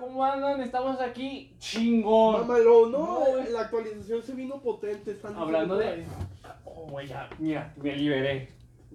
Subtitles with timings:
[0.00, 0.60] ¿Cómo andan?
[0.62, 2.40] Estamos aquí chingón.
[2.40, 5.10] Mamalón, no, la actualización se vino potente.
[5.12, 6.04] Están Hablando de...
[6.64, 8.48] Oh, güey, ya, mira, me liberé.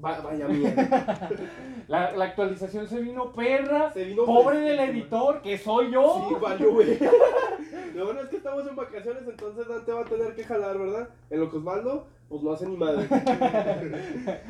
[0.03, 1.29] Va- vaya mierda.
[1.87, 3.93] La, la actualización se vino perra.
[3.93, 6.25] Se vino Pobre del editor, que soy yo.
[6.27, 6.97] Sí, valió, güey.
[7.95, 11.09] Lo bueno es que estamos en vacaciones, entonces Dante va a tener que jalar, ¿verdad?
[11.29, 13.07] En lo que Osvaldo, pues no hace ni madre.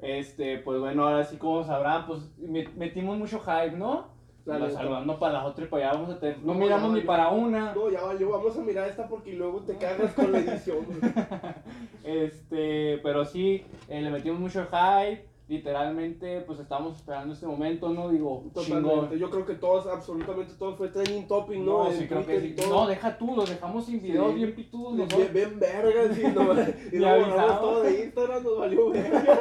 [0.00, 4.06] Este, pues bueno, ahora sí como sabrán, pues me- metimos mucho hype, ¿no?
[4.54, 4.70] Neta.
[4.70, 6.38] saludando para la otra y para allá vamos a tener.
[6.38, 7.74] No, No, miramos ni para una.
[7.74, 10.86] No, ya valió, vamos a mirar esta porque luego te cagas con la edición.
[12.04, 15.26] Este, pero sí, eh, le metimos mucho hype.
[15.48, 18.10] Literalmente, pues estamos esperando este momento, ¿no?
[18.10, 18.82] Digo, chingón.
[18.82, 19.18] Totalmente.
[19.18, 21.84] Yo creo que todos, absolutamente todos fue trending topic, ¿no?
[21.84, 22.54] No, sí, creo que sí.
[22.58, 22.68] y.
[22.68, 24.34] No, deja tú, los dejamos sin videos Sí.
[24.36, 24.94] bien pitudos.
[24.96, 25.32] Bien, nosotros.
[25.32, 26.42] bien no,
[26.92, 27.60] y luego borramos avisado.
[27.60, 29.38] todo de Instagram, nos valió verga.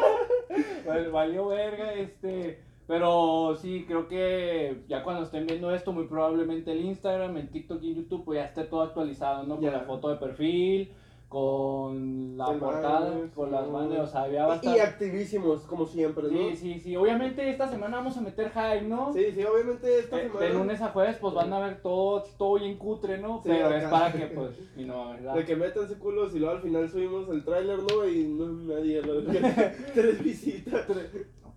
[0.88, 2.62] Val- Valió verga, este.
[2.88, 7.84] Pero sí, creo que ya cuando estén viendo esto, muy probablemente el Instagram, el TikTok
[7.84, 9.58] y en YouTube, pues ya esté todo actualizado, ¿no?
[9.58, 10.93] Con la foto de perfil,
[11.27, 13.55] con la El portada, banner, con sí.
[13.55, 14.77] las manos, o sea, ya va a estar.
[14.77, 16.30] Y activísimos, como siempre, ¿no?
[16.52, 16.96] Sí, sí, sí.
[16.96, 19.12] Obviamente esta semana vamos a meter hype, ¿no?
[19.12, 20.46] Sí, sí, obviamente esta Eh, semana.
[20.46, 23.41] De lunes a jueves, pues van a ver todo, todo bien cutre, ¿no?
[23.43, 23.77] Sí, Pero acá.
[23.80, 25.35] es para que, pues, y no, ¿verdad?
[25.35, 28.08] De que métanse culos y luego al final subimos el tráiler, ¿no?
[28.08, 29.21] Y no nadie lo
[29.93, 30.85] Tres visitas.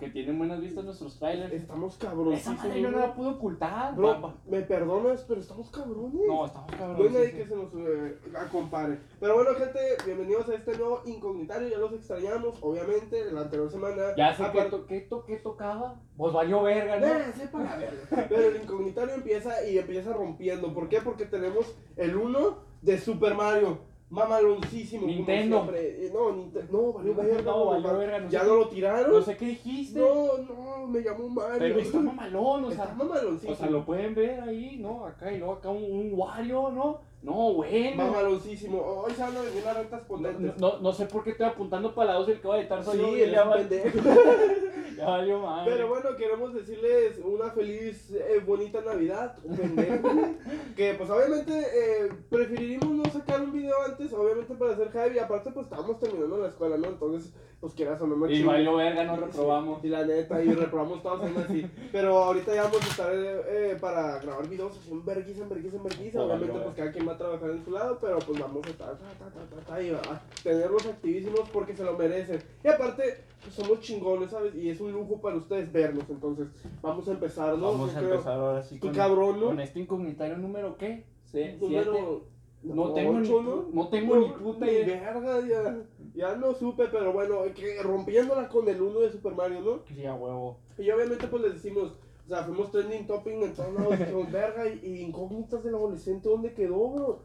[0.00, 1.52] Que tienen buenas vistas nuestros trailers.
[1.52, 2.58] Estamos Esa cabronísimos.
[2.64, 3.94] madre yo no la pude ocultar.
[3.94, 4.34] Bro, papá.
[4.48, 6.22] me perdonas, pero estamos cabrones.
[6.26, 7.06] No, estamos No cabrones.
[7.06, 7.48] hay nadie sí, que sí.
[7.50, 8.98] se nos eh, acompare.
[9.20, 11.68] Pero bueno, gente, bienvenidos a este nuevo incognitario.
[11.68, 14.16] Ya los extrañamos, obviamente, la anterior semana.
[14.16, 16.00] Ya sé que, Aparte- to que, to que tocaba.
[16.16, 17.06] Pues valió verga, ¿no?
[17.06, 18.26] Nah, sepa la verga.
[18.28, 20.72] Pero el incognitario empieza y empieza rompiendo.
[20.72, 21.02] ¿Por qué?
[21.02, 23.89] Porque tenemos el 1 de Super Mario.
[24.10, 25.06] Mamaloncísimo.
[25.06, 25.70] Nintendo.
[25.74, 27.42] Eh, No, Ninte- no, valió verga.
[27.42, 29.12] No, valió verga, no ¿Ya no lo tiraron?
[29.12, 30.00] No sé qué dijiste.
[30.00, 31.58] No, no, me llamó Mario.
[31.58, 32.94] pero está mamalón, o Está sea.
[32.94, 33.52] mamaloncísimo.
[33.52, 35.06] O sea, lo pueden ver ahí, ¿no?
[35.06, 36.98] Acá y luego acá un, un Wario, ¿no?
[37.22, 38.04] No, bueno.
[38.04, 38.80] Mamaloncísimo.
[38.80, 40.58] Hoy se van a venir las rentas No, potentes.
[40.58, 42.82] no, no sé por qué estoy apuntando para la 2 el que va a editar
[42.84, 43.98] soy Sí, va- pendejo.
[45.00, 45.72] ya valió madre.
[45.72, 50.08] Pero bueno, queremos decirles una feliz, eh, bonita Navidad, un pendejo.
[50.76, 55.18] que pues obviamente eh, preferiríamos no sacar un video antes, obviamente para hacer hype, y
[55.18, 56.88] aparte pues estábamos terminando la escuela, ¿no?
[56.88, 59.84] Entonces, pues quieras o no, y valió verga, no reprobamos.
[59.84, 61.66] Y la neta, y reprobamos todos aún así.
[61.92, 66.20] Pero ahorita ya vamos a estar eh, eh, para grabar videos así vergüenza, en vergüenza.
[66.20, 68.70] Oh, Obviamente, pues cada quien va a trabajar en su lado, pero pues vamos a
[68.70, 72.42] estar ta, ta, ta, ta, ta, y a tenerlos activísimos porque se lo merecen.
[72.64, 74.54] Y aparte, pues somos chingones, ¿sabes?
[74.54, 76.04] Y es un lujo para ustedes vernos.
[76.10, 76.48] Entonces,
[76.82, 77.72] vamos a empezar, ¿no?
[77.72, 79.46] Vamos Yo a creo- empezar ahora sí con, cabrón, ¿no?
[79.46, 81.04] con este incognitario número ¿qué?
[81.24, 81.86] Se- siete.
[81.86, 82.24] Número.
[82.62, 85.12] No tengo ni ocho, pu- no tengo ni puta ni idea.
[85.14, 85.82] verga, ya.
[86.14, 89.80] Ya no supe, pero bueno, que rompiéndola con el 1 de Super Mario, ¿no?
[89.86, 90.58] Sí, a huevo.
[90.76, 91.94] Y obviamente pues les decimos,
[92.26, 96.28] o sea, fuimos trending topping en todos lados, dijimos, verga, y, y incógnitas del adolescente,
[96.28, 97.22] ¿dónde quedó, bro?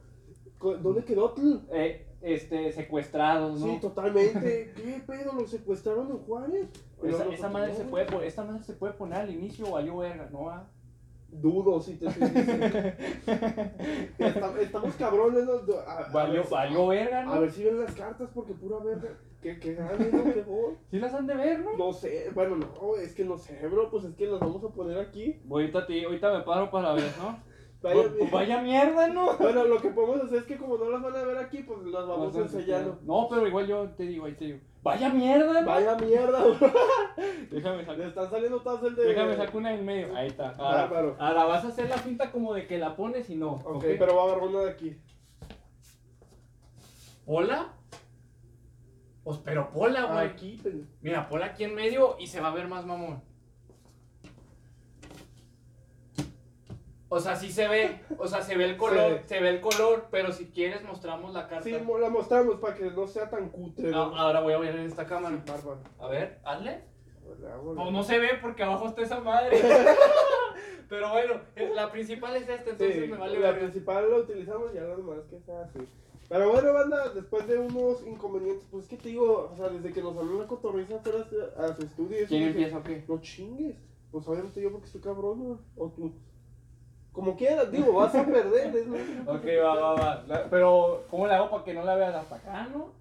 [0.57, 1.59] Co- ¿Dónde quedó, tl?
[1.73, 3.65] Eh, este, secuestrados, ¿no?
[3.67, 4.71] Sí, totalmente.
[4.77, 5.33] ¿Qué pedo?
[5.33, 6.67] ¿Lo secuestraron en Juárez?
[7.07, 10.29] Esa, esa madre se puede, esta madre se puede poner al inicio o valió verga,
[10.31, 10.49] ¿no?
[10.49, 10.67] Ah?
[11.29, 12.65] Dudo, si te estoy diciendo.
[14.61, 15.45] Estamos cabrones.
[15.85, 19.09] A, a Valió, ver, valió verga, a ver si ven las cartas, porque pura verga.
[19.41, 20.23] ¿Qué, qué gane, no?
[20.23, 20.77] ¿Qué joder?
[20.89, 21.77] ¿Sí las han de ver, no?
[21.77, 24.69] No sé, bueno, no, es que no sé, bro, pues es que las vamos a
[24.69, 25.39] poner aquí.
[25.49, 27.37] Ahorita, te, ahorita me paro para ver, ¿no?
[27.85, 29.33] Vaya, Pues vaya mierda, ¿no?
[29.39, 31.79] Bueno, lo que podemos hacer es que como no las van a ver aquí, pues
[31.85, 32.99] las vamos No ensayando.
[33.03, 34.59] No, pero igual yo te digo, ahí te digo.
[34.81, 35.67] Vaya mierda, ¿no?
[35.67, 36.55] Vaya mierda, bro.
[37.51, 38.01] Déjame Le sacar.
[38.07, 39.05] están saliendo todas el de.
[39.05, 40.15] Déjame sacar una en medio.
[40.15, 40.49] Ahí está.
[40.57, 41.15] Ahora, Bárbaro.
[41.19, 43.53] ahora vas a hacer la pinta como de que la pones y no.
[43.65, 44.97] Ok, pero voy a agarrar una de aquí.
[47.25, 47.73] ¿Pola?
[49.23, 50.25] Pues, pero pola, güey.
[50.27, 50.89] Aquí, pendejo.
[51.01, 53.23] Mira, pola aquí en medio y se va a ver más mamón.
[57.07, 59.61] O sea, sí se ve, o sea, se ve el color, Se se ve el
[59.61, 61.63] color, pero si quieres mostramos la carta.
[61.63, 63.91] Sí, la mostramos para que no sea tan cutre.
[63.93, 65.43] Ah, ahora voy a ver en esta cámara.
[65.99, 66.83] A ver, hazle.
[67.39, 69.59] No, la- no se ve porque abajo está esa madre.
[70.89, 74.71] Pero bueno, eh, la principal es esta, entonces Sí, me vale la principal la utilizamos
[74.71, 75.79] y ya lo demás que sea así.
[76.29, 80.01] Pero bueno, banda, después de unos inconvenientes, pues que te digo, o sea, desde que
[80.01, 81.19] nos habló la cotorriza fuera
[81.57, 82.25] a su estudio.
[82.27, 83.03] ¿Quién empieza o qué?
[83.07, 83.75] No chingues.
[84.11, 85.59] Pues obviamente yo porque estoy cabrón, ¿no?
[85.75, 86.13] O tú.
[87.15, 88.75] Como quieras, digo, vas a perder.
[88.75, 88.87] es
[89.27, 90.23] Ok, va, va, va.
[90.27, 92.91] La- Pero, ¿cómo le hago para que no la veas hasta acá, no?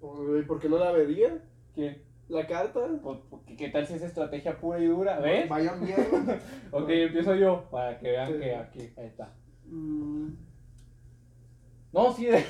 [0.00, 1.38] Pues, ¿Por qué no la vería?
[1.74, 2.02] ¿Qué?
[2.28, 2.80] La carta.
[3.02, 5.20] Pues, porque ¿Qué tal si es estrategia pura y dura?
[5.20, 5.48] ¿Ves?
[5.48, 6.38] Vaya mierda.
[6.72, 8.38] Ok, empiezo yo para que vean Sí.
[8.40, 9.32] que aquí, ahí está.
[9.66, 10.28] Mm,
[11.92, 12.44] No, sí, de,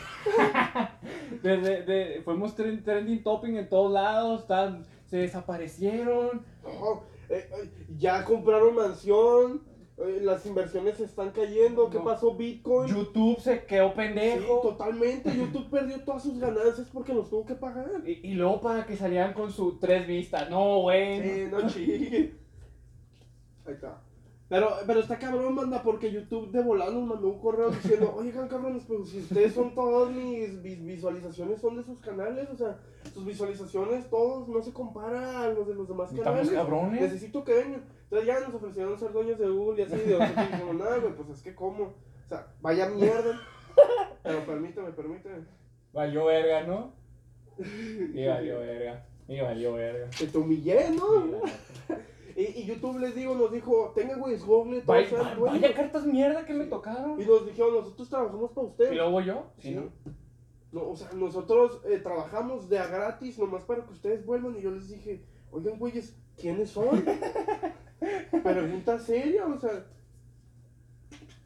[1.42, 6.42] de, de- de- fuimos tren- trending topping en todos lados, están, se desaparecieron.
[6.62, 9.62] no, eh, eh, ya compraron mansión.
[10.00, 12.04] Eh, las inversiones se están cayendo, ¿qué No.
[12.04, 12.88] pasó Bitcoin?
[12.94, 14.60] YouTube se quedó Sí, pendejo.
[14.60, 17.90] totalmente, YouTube perdió todas sus ganancias porque los tuvo que pagar.
[18.06, 20.48] y, y luego para que salieran con su tres vistas.
[20.50, 21.22] No, güey.
[21.22, 22.34] Sí, no chingue.
[23.66, 24.02] Ahí está.
[24.48, 28.48] Pero, pero está cabrón, manda, porque YouTube de volada nos mandó un correo diciendo, oigan
[28.48, 32.76] cabrones, pues si ustedes son todas mis, visualizaciones son de sus canales, o sea,
[33.14, 36.50] sus visualizaciones todos no se compara a los de los demás Estamos canales.
[36.50, 37.00] cabrones.
[37.00, 37.84] Necesito que vengan.
[38.10, 41.14] Entonces ya nos ofrecieron ser dueños de Google y así, y nosotros dijimos, nada, güey,
[41.14, 41.84] pues es que cómo.
[41.84, 43.40] O sea, vaya mierda.
[44.22, 45.44] Pero permíteme, permíteme.
[45.92, 46.92] Valió verga, ¿no?
[48.14, 49.06] Y valió verga.
[49.28, 50.08] Y valió verga.
[50.10, 51.40] Te humillé, ¿no?
[52.36, 56.04] Y, y YouTube les digo, nos dijo, tengan güey, Google, todos Vaya, va- vaya cartas
[56.06, 57.20] mierda que me tocaron.
[57.20, 58.92] Y nos dijeron, nosotros trabajamos para ¿Y ustedes.
[58.96, 59.46] luego yo?
[59.58, 59.68] Sí.
[59.68, 59.90] Sí, ¿no?
[60.72, 64.56] No, o sea, nosotros eh, trabajamos de a gratis nomás para que ustedes vuelvan.
[64.56, 67.04] Y yo les dije, oigan, güeyes, ¿quiénes son?
[68.42, 69.84] Pregunta seria, o sea.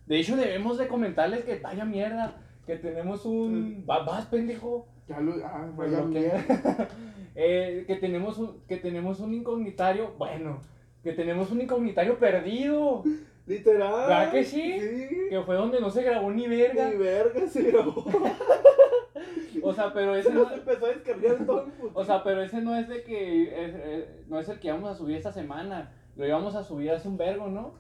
[0.06, 2.36] De hecho, debemos de comentarles que vaya mierda.
[2.66, 3.84] Que tenemos un.
[3.88, 4.86] Va- Vas, pendejo.
[5.08, 5.34] Ya lo.
[5.44, 6.88] Ah, vaya que- mierda.
[7.36, 10.60] Eh, que tenemos un que tenemos un incognitario, bueno,
[11.02, 13.02] que tenemos un incognitario perdido,
[13.44, 14.06] Literal.
[14.08, 14.78] ¿Verdad que sí?
[14.80, 15.08] Sí.
[15.30, 16.88] que fue donde no se grabó ni verga.
[16.90, 18.04] Ni verga se grabó.
[19.62, 22.60] O sea, pero Se ese no, empezó a descargar todo el o sea, pero ese
[22.60, 25.90] no es de que es- es- no es el que íbamos a subir esta semana.
[26.16, 27.74] Lo íbamos a subir hace un vergo, ¿no?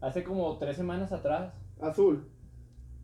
[0.00, 1.54] Hace como tres semanas atrás.
[1.80, 2.28] Azul.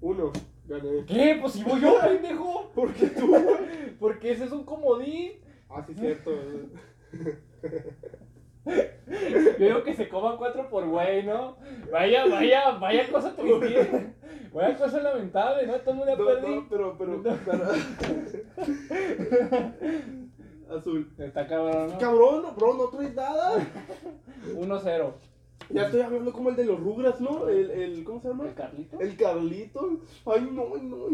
[0.00, 0.32] Uno.
[0.66, 1.04] Gané.
[1.06, 1.38] ¿Qué?
[1.40, 2.70] Pues si voy yo, pendejo.
[2.74, 3.34] ¿Por qué tú?
[3.98, 5.32] Porque ese es un comodín.
[5.68, 6.30] Ah, sí, cierto.
[8.66, 11.56] Yo digo que se coma cuatro por güey, ¿no?
[11.90, 14.14] Vaya, vaya, vaya cosa triste.
[14.52, 15.74] Vaya cosa lamentable, ¿no?
[15.80, 17.22] Todo el mundo No, no, pero, pero-
[20.70, 21.12] Azul.
[21.18, 21.98] Está cabrón, ¿no?
[21.98, 23.66] Cabrón, bro, no traes nada.
[24.54, 25.12] 1-0.
[25.70, 27.48] Ya estoy hablando como el de los Rugras, ¿no?
[27.48, 28.46] El, el ¿cómo se llama?
[28.46, 29.00] ¿El Carlito?
[29.00, 30.00] El Carlito.
[30.26, 31.06] Ay, no, no.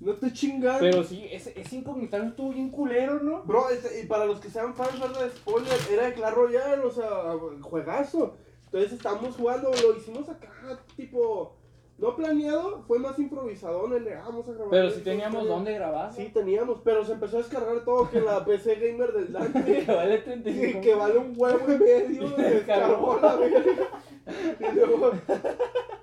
[0.00, 0.80] No te chingas.
[0.80, 3.42] Pero sí, ese, ese incognitario estuvo bien culero, ¿no?
[3.44, 5.24] Bro, este, y para los que sean fans ¿verdad?
[5.24, 8.34] de spoiler, era de Clash Royale, o sea, juegazo.
[8.66, 10.50] Entonces estamos jugando, lo hicimos acá,
[10.96, 11.54] tipo,
[11.98, 14.70] no planeado, fue más improvisadón el de, ah, vamos a grabar.
[14.70, 15.54] Pero sí teníamos esto".
[15.54, 16.12] dónde grabar.
[16.12, 19.92] Sí teníamos, pero se empezó a descargar todo que la PC gamer del Dante, Que
[19.92, 20.80] vale que, 35.
[20.80, 23.88] que vale un huevo y medio, descargó la verga.
[24.58, 25.12] Y luego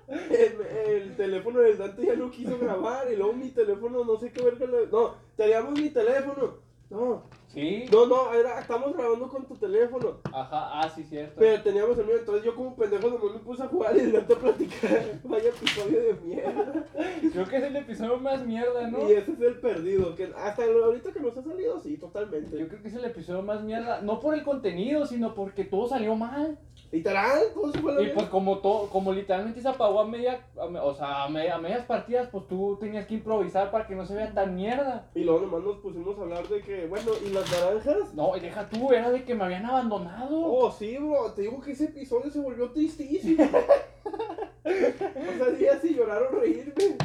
[0.08, 4.32] el, el teléfono del Dante ya no quiso grabar, y luego mi teléfono, no sé
[4.32, 6.54] qué verga, le- no, teníamos mi teléfono,
[6.90, 7.22] no,
[7.52, 7.84] Sí.
[7.92, 10.20] no, no, era, estamos grabando con tu teléfono.
[10.32, 11.34] Ajá, ah, sí, cierto.
[11.38, 14.34] Pero teníamos el mío, entonces yo como pendejo nomás me puse a jugar y gato
[14.34, 15.20] a platicar.
[15.24, 16.86] Vaya episodio de mierda.
[17.32, 19.08] Creo que es el episodio más mierda, ¿no?
[19.08, 20.14] Y ese es el perdido.
[20.14, 22.58] Que hasta ahorita que nos ha salido, sí, totalmente.
[22.58, 24.00] Yo creo que es el episodio más mierda.
[24.00, 26.58] No por el contenido, sino porque todo salió mal.
[26.90, 30.46] Literal, todo se fue la Y pues como todo, como literalmente se apagó a media,
[30.60, 33.86] a me- o sea, a, me- a medias partidas, pues tú tenías que improvisar para
[33.86, 35.08] que no se vea tan mierda.
[35.14, 38.14] Y luego nomás nos pusimos a hablar de que, bueno, ¿y las naranjas?
[38.14, 40.40] No, y deja tú, era de que me habían abandonado.
[40.40, 43.44] Oh, sí, bro, te digo que ese episodio se volvió tristísimo.
[44.64, 46.96] o sea, días si llorar o reírme.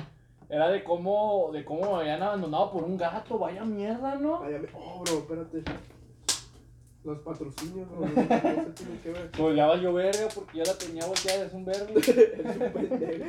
[0.49, 4.39] Era de cómo, de cómo me habían abandonado por un gato, vaya mierda, ¿no?
[4.39, 5.63] Vaya, oh, bro, espérate.
[7.07, 9.31] Los patrocinios, bro, no, no se tienen que ver.
[9.31, 11.87] Pues ya valió verga porque ya la tenía volteada, es un verga.
[11.95, 13.25] es un pendejo.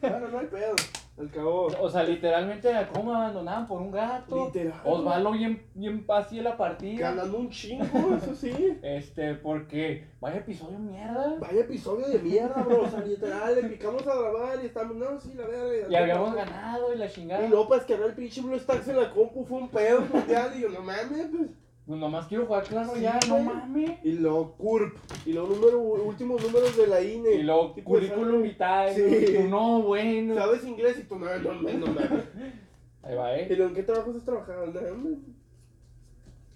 [0.00, 0.74] Bueno, no hay pedo.
[1.16, 4.46] Al cabo, O sea, literalmente era cómo me abandonaban por un gato.
[4.46, 4.80] literal.
[4.84, 7.10] Osvaldo bien, bien así en la partida.
[7.10, 7.84] Ganando un chingo,
[8.16, 8.76] eso sí.
[8.82, 11.36] Este, porque vaya episodio mierda.
[11.38, 12.82] Vaya episodio de mierda, bro.
[12.82, 15.86] O sea, literal, le picamos a grabar y estamos, no, sí, la verga.
[15.88, 17.46] Y habíamos ganado y la chingada.
[17.46, 20.54] Y luego para descargar el pinche Blue Stacks en la compu fue un pedo mundial.
[20.56, 21.50] Y yo, no mames, pues.
[21.90, 23.98] Pues nomás quiero jugar claro Sí, ya, no mames.
[24.04, 24.96] Y luego CURP.
[25.26, 27.32] Y luego número, últimos números de la INE.
[27.32, 28.94] Y luego Tipo, currículum vitae.
[28.94, 29.02] Sí.
[29.02, 29.18] ¿no?
[29.18, 30.34] Y tú, no, bueno.
[30.36, 31.00] ¿Sabes inglés?
[31.00, 32.28] Y tú, no, no, no, no mames.
[33.02, 33.46] Ahí va, ¿Y eh.
[33.48, 34.66] luego en qué trabajos has trabajado?
[34.66, 35.16] No, hombre.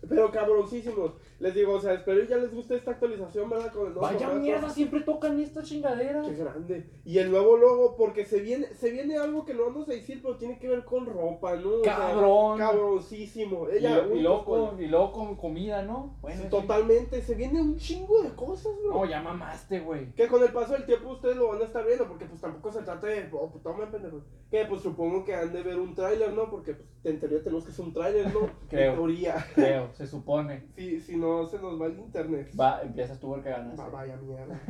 [0.08, 1.14] Pero cabroncísimos.
[1.40, 3.72] Les digo, o sea, espero y ya les guste esta actualización, ¿verdad?
[3.72, 4.40] Con el nuevo Vaya formato.
[4.40, 6.26] mierda, siempre tocan estas chingaderas.
[6.28, 6.86] Qué grande.
[7.04, 10.20] Y el nuevo logo, porque se viene, se viene algo que no vamos a decir,
[10.22, 11.70] pero tiene que ver con ropa, ¿no?
[11.80, 12.58] O sea, Cabrón.
[12.58, 13.66] cabroncísimo.
[13.70, 16.16] Y, Ella, y luego con, y luego con comida, ¿no?
[16.22, 16.48] Bueno, sí.
[16.48, 18.94] Totalmente, se viene un chingo de cosas, bro.
[18.94, 20.12] No, ya mamaste, güey.
[20.14, 22.72] Que con el paso del tiempo ustedes lo van a estar viendo, porque pues tampoco
[22.72, 24.20] se trata de, oh, pues toma pendejo.
[24.50, 26.48] Que pues supongo que han de ver un tráiler, ¿no?
[26.48, 28.48] Porque pues en teoría tenemos que hacer un tráiler, ¿no?
[28.68, 28.90] Creo.
[28.92, 29.46] En teoría.
[29.54, 30.64] Creo, se supone.
[30.74, 32.50] Si, si no, se nos va el internet.
[32.58, 33.80] Va, empiezas tú porque ganaste.
[33.82, 34.60] Va, vaya mierda.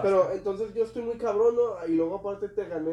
[0.00, 1.86] Pero entonces yo estoy muy cabrón, ¿no?
[1.88, 2.92] Y luego aparte te gané.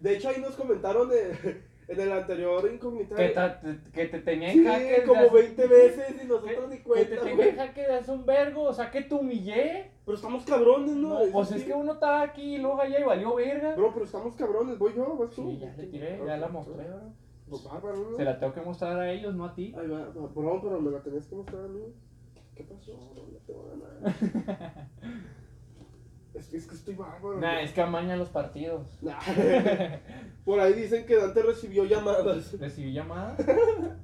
[0.00, 1.62] De hecho ahí nos comentaron de...
[1.88, 3.14] en el anterior incógnita.
[3.16, 5.04] Que, te- que te tenía en Sí, jaque.
[5.06, 7.08] como hace- 20 veces y Que, nosotros ni que cuenta.
[7.10, 7.48] te tenía güey.
[7.50, 8.62] en jaque de hace un vergo.
[8.64, 9.90] O sea, que te humillé.
[10.04, 11.22] Pero estamos cabrones, ¿no?
[11.24, 13.74] No, pues es que uno estaba aquí y luego allá y valió verga.
[13.74, 15.50] Bro, pero estamos cabrones, voy yo, vas tú.
[15.50, 17.27] Sí, ya le tiré, ya la mostré, bro.
[17.48, 18.16] Pues bárbaro, ¿no?
[18.16, 19.74] Se la tengo que mostrar a ellos, no a ti.
[19.78, 21.94] Ay, va, pero me la tenías que mostrar a mí.
[22.54, 22.92] ¿Qué pasó?
[23.14, 24.90] No, te voy a ganar.
[26.34, 27.40] es, que, es que estoy bárbaro.
[27.40, 28.86] Nah, es que amaña los partidos.
[29.02, 29.18] Nah.
[30.44, 32.58] Por ahí dicen que Dante recibió llamadas.
[32.58, 33.36] Recibí llamada.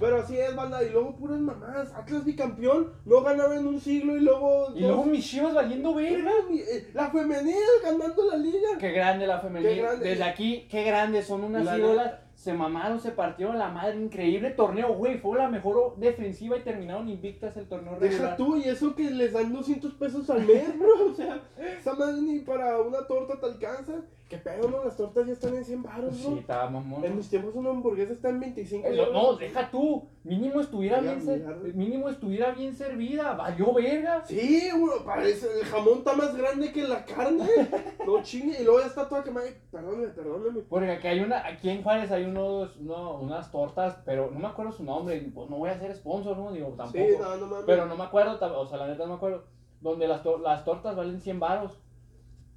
[0.00, 0.82] Pero así es, banda.
[0.82, 1.92] Y luego puras mamás.
[1.94, 2.92] Atlas bicampeón.
[3.04, 4.68] No ganaba en un siglo y luego.
[4.74, 6.30] Y luego mis chivas valiendo verga.
[6.50, 8.68] Eh, La femenil ganando la liga.
[8.78, 9.78] Qué grande la Qué femenil.
[9.82, 10.08] grande.
[10.08, 11.22] Desde aquí, qué grande.
[11.22, 12.14] Son unas La ídolas.
[12.34, 13.96] Se mamaron, se partieron la madre.
[13.96, 15.18] Increíble torneo, güey.
[15.18, 18.36] Fue la mejor defensiva y terminaron invictas el torneo Deja regular.
[18.36, 21.10] tú, y eso que les dan 200 pesos al mes, bro.
[21.10, 21.42] O sea,
[21.76, 23.94] esa madre ni para una torta te alcanza.
[24.28, 24.84] ¿Qué pedo, no?
[24.84, 26.36] Las tortas ya están en 100 baros, Sí, bro.
[26.38, 27.02] estaba mamón.
[27.02, 30.06] En mis tiempos una hamburguesa está en 25 Eh, No, no, deja tú.
[30.22, 31.42] Mínimo estuviera bien ser-
[31.74, 33.32] mínimo estuviera bien servida.
[33.32, 34.22] Valió verga.
[34.26, 37.48] Sí, bro, parece, el jamón está más grande que la carne.
[38.06, 39.46] No chingue, y luego ya está toda quemada.
[39.46, 40.60] Ay, Perdóname, perdóname.
[40.68, 44.48] Porque aquí hay una, aquí en Juárez hay unos, uno- unas tortas, pero no me
[44.48, 46.52] acuerdo su nombre, pues no voy a hacer sponsor, ¿no?
[46.52, 46.98] Digo, tampoco.
[46.98, 47.64] Sí, no, no mames.
[47.66, 49.44] Pero no me acuerdo, tam- o sea, la neta no me acuerdo.
[49.80, 51.78] Donde las, tor- las tortas valen 100 varos.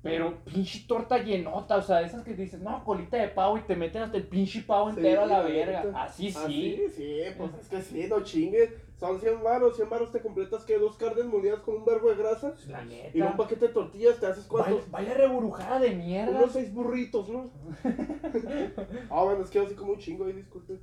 [0.04, 3.76] Pero pinche torta llenota, o sea, esas que dices, no, colita de pavo y te
[3.76, 5.84] meten hasta el pinche pavo Sí, entero a la verga.
[5.84, 6.04] neta.
[6.04, 6.38] Así sí.
[6.40, 8.72] Así, sí, pues es que sí, no chingues.
[9.00, 12.16] Son 100 baros, 100 baros te completas que dos carnes molidas con un verbo de
[12.16, 12.54] grasa.
[12.68, 13.38] La Y un neta.
[13.38, 14.90] paquete de tortillas te haces cuántos.
[14.90, 16.32] vaya reburujada de mierda.
[16.38, 17.52] Unos seis burritos, ¿no?
[19.12, 20.80] ah, bueno, es que así como un chingo ahí, disculpe.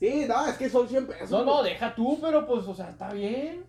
[0.00, 1.30] Sí, no, es que son 100 pesos.
[1.30, 3.64] No, no, deja tú, pero pues, o sea, está bien.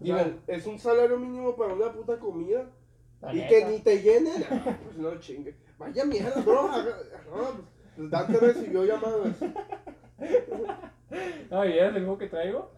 [0.00, 2.66] O sea, Digo, es un salario mínimo para una puta comida.
[3.22, 3.48] La y neta.
[3.48, 4.44] que ni te llenen.
[4.50, 5.54] ah, pues no chingue.
[5.78, 6.68] Vaya mierda, bro.
[6.68, 9.36] No, pues Dante recibió llamadas.
[11.50, 12.70] No, ¿y eres el mismo que traigo?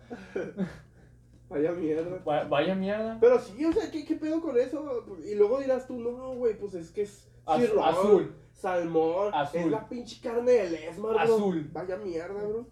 [1.49, 2.23] Vaya mierda.
[2.27, 3.19] Va- Vaya mierda.
[3.21, 5.05] Pero sí, o sea, ¿qué, qué pedo con eso?
[5.25, 8.35] Y luego dirás tú, no, güey, pues es que es Az- cirrón, azul.
[8.53, 9.61] salmón, Azul.
[9.61, 11.21] es la pinche carne del Esmar, bro.
[11.21, 11.69] Azul.
[11.73, 12.67] Vaya mierda, bro.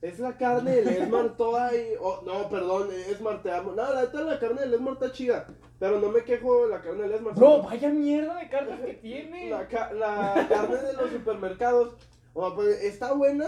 [0.00, 1.92] Es la carne del Esmar toda ahí.
[2.00, 3.72] oh, no, perdón, Esmar, te amo.
[3.72, 5.46] No, la neta, la carne del Esmar está chida.
[5.80, 7.34] Pero no me quejo de la carne del Esmar.
[7.34, 9.50] Bro, sino vaya mierda de cartas que tiene.
[9.50, 11.94] La, ca- la carne de los supermercados,
[12.32, 13.46] pues, está buena,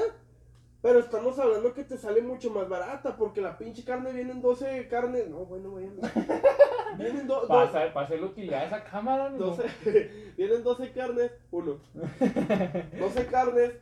[0.83, 4.89] pero estamos hablando que te sale mucho más barata, porque la pinche carne vienen 12
[4.89, 5.29] carnes.
[5.29, 5.91] No, bueno, vaya.
[6.99, 9.39] Vienen do- hacer, para hacer utilidad a esa cámara, ¿no?
[9.39, 11.79] 12, vienen 12 carnes, uno.
[12.99, 13.73] 12 carnes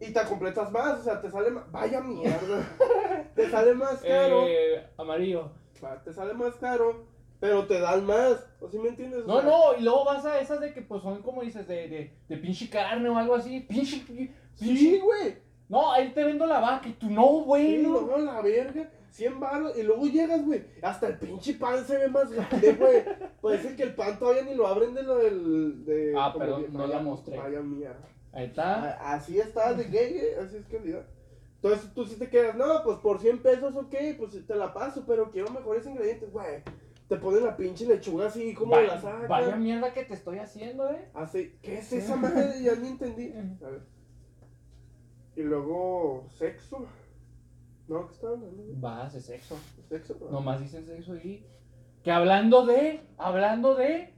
[0.00, 1.70] y te completas más, o sea, te sale más.
[1.72, 2.66] Vaya mierda.
[3.34, 4.44] Te sale más caro.
[4.46, 5.50] Eh, amarillo.
[6.04, 7.04] Te sale más caro,
[7.38, 8.46] pero te dan más.
[8.60, 9.24] ¿O sí me entiendes?
[9.24, 11.68] O No, sea, no, y luego vas a esas de que pues son como dices,
[11.68, 13.60] de, de, de pinche carne o algo así.
[13.60, 14.32] Pinche, pinche.
[14.54, 15.36] Sí, güey.
[15.68, 18.00] No, ahí te vendo la vaca y tú no, Sí, bueno.
[18.08, 18.88] no, la verga.
[19.10, 20.62] 100 baros y luego llegas, güey.
[20.82, 23.02] Hasta el pinche pan se ve más grande, güey.
[23.42, 25.84] Parece que el pan todavía ni lo abren de lo del.
[25.84, 27.36] De, Ah, perdón, no la mostré.
[27.36, 28.08] Vaya mierda.
[28.32, 29.14] Ahí está.
[29.14, 31.06] Así está de gay, eh, así es calidad.
[31.56, 35.04] Entonces tú sí te quedas, no, pues por 100 pesos, ok, pues te la paso,
[35.06, 36.62] pero quiero mejores ingredientes, güey.
[37.08, 39.28] Te ponen la pinche lechuga así como Va- la sacan.
[39.28, 41.08] vaya mierda que te estoy haciendo, eh.
[41.14, 42.60] Así, ¿qué es esa madre?
[42.62, 43.32] Ya ni entendí.
[43.64, 43.82] A ver.
[45.36, 46.86] Y luego, sexo.
[47.88, 48.62] No, ¿qué estaba hablando?
[48.76, 49.56] Vas de sexo.
[49.88, 50.16] Sexo.
[50.20, 50.30] no.
[50.30, 51.46] Nomás dicen sexo y.
[52.02, 53.00] Que hablando de.
[53.18, 54.12] Hablando de.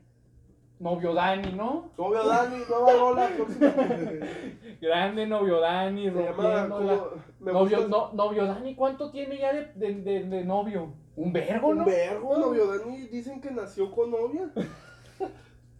[0.80, 1.90] Novio Dani, ¿no?
[1.98, 3.28] Novio Dani, nueva rola.
[4.80, 10.24] Grande novio Dani, como- me Novio, no, novio Dani, ¿cuánto tiene ya de, de, de,
[10.24, 10.92] de novio?
[11.16, 11.84] ¿Un vergo, Un no?
[11.84, 14.50] vergo, novio Dani dicen que nació con novia.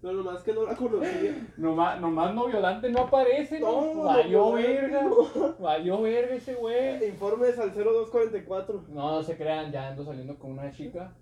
[0.00, 1.48] Pero nomás que no la conocía.
[1.56, 3.94] Nomás, nomás novio Dante no aparece, ¿no?
[3.94, 5.02] No, Valió verga.
[5.02, 5.54] no.
[5.58, 7.04] Valió verga ese güey.
[7.08, 8.84] Informes al 0244.
[8.90, 11.12] No, no se crean, ya ando saliendo con una chica.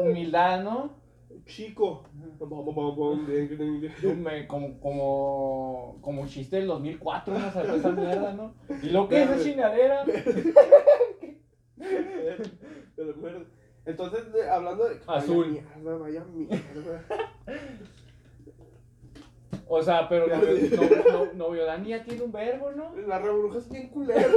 [0.00, 1.01] Humildad, ¿no?
[1.46, 2.04] Chico.
[4.14, 7.50] Me- como, como, como chiste del 2004, ¿no?
[7.52, 8.54] Salió esa mierda, ¿no?
[8.82, 10.04] ¿Y lo que es chingadera?
[11.76, 13.46] Me lo acuerdo.
[13.84, 15.00] Entonces, de- hablando de.
[15.06, 15.46] Azul.
[15.46, 17.04] Vaya mierda, vaya mierda.
[19.68, 20.36] O sea, pero no,
[21.26, 22.94] no, novio Dani ya tiene un verbo, ¿no?
[23.06, 24.28] La reburuja es bien culera.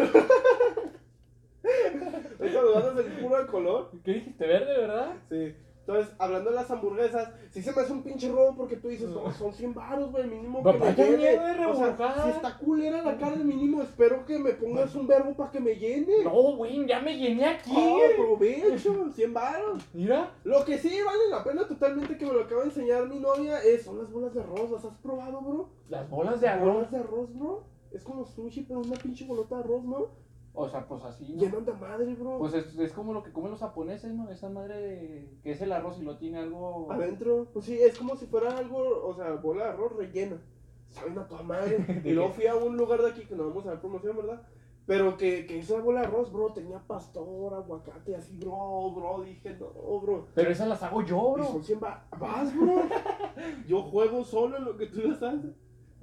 [1.61, 3.91] Das el puro de color.
[4.03, 4.47] ¿Qué dijiste?
[4.47, 5.13] ¿Verde, verdad?
[5.29, 5.53] Sí.
[5.87, 9.07] Entonces, hablando de las hamburguesas, sí se me hace un pinche robo porque tú dices,
[9.09, 11.65] no, son 100 baros, güey, mínimo que me llene.
[11.67, 15.51] O sea, si está culera la carne, mínimo espero que me pongas un verbo para
[15.51, 16.23] que me llene.
[16.23, 17.71] No, güey, ya me llené aquí.
[17.75, 19.83] Oh, provecho, 100 baros.
[19.93, 20.31] Mira.
[20.43, 23.61] Lo que sí vale la pena totalmente que me lo acaba de enseñar mi novia
[23.61, 24.71] es, son las bolas de arroz.
[24.71, 25.69] ¿Las has probado, bro?
[25.89, 26.73] Las bolas de Las arroz.
[26.73, 27.63] bolas de arroz, bro.
[27.91, 30.24] Es como sushi, pero una pinche bolota de arroz, ¿no?
[30.57, 31.33] O sea, pues así.
[31.35, 31.61] ¿no?
[31.61, 32.37] De madre, bro.
[32.37, 34.29] Pues es, es como lo que comen los japoneses, ¿no?
[34.29, 36.91] Esa madre de- que es el arroz y lo tiene algo.
[36.91, 40.41] Adentro, pues sí, es como si fuera algo, o sea, bola de arroz rellena.
[40.89, 41.77] Sabe una toda madre.
[42.05, 44.41] y luego fui a un lugar de aquí que no vamos a dar promoción, ¿verdad?
[44.87, 49.23] Pero que, que esa bola de arroz, bro, tenía pastor, aguacate, así, bro, bro.
[49.23, 50.27] Dije, no, bro.
[50.35, 51.45] Pero esas las hago yo, Y bro.
[51.51, 52.75] son 100 ba- Vas, bro.
[53.67, 55.55] Yo juego solo en lo que tú las haces.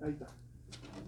[0.02, 0.26] Ahí está.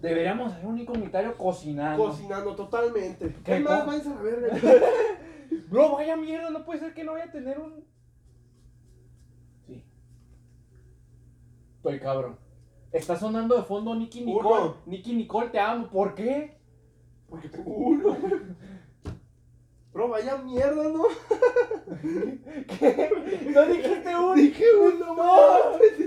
[0.01, 2.05] Deberíamos hacer un comunitario cocinando.
[2.05, 3.33] Cocinando totalmente.
[3.33, 3.85] ¿Qué ¿Qué más?
[3.85, 4.57] Váyanse a la verga.
[5.69, 7.83] Bro, vaya mierda, no puede ser que no vaya a tener un.
[9.65, 9.83] Sí.
[11.77, 12.37] Estoy cabrón.
[12.91, 14.73] Está sonando de fondo Nicky Nicole.
[14.85, 15.87] Nicky Nicole, te amo.
[15.89, 16.57] ¿Por qué?
[17.27, 18.15] Porque tengo uno.
[19.95, 21.05] Bro, vaya mierda, ¿no?
[22.67, 23.09] ¿Qué?
[23.53, 24.33] ¿No dijiste uno?
[24.35, 25.61] Dije uno más.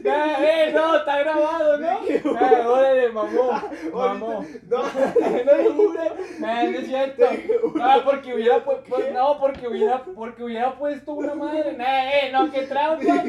[0.04, 2.00] Eh, no, está grabado, ¿no?
[2.00, 2.38] Dije uno.
[2.38, 3.62] Eh, órale, mamó.
[3.94, 4.44] Mamó.
[4.68, 6.06] No, No dijiste.
[6.38, 7.24] Eh, no es cierto.
[7.80, 11.74] Ah, porque hubiera pu- pu- no, porque hubiera, porque hubiera puesto una madre.
[11.80, 13.24] Eh, no, qué trampa.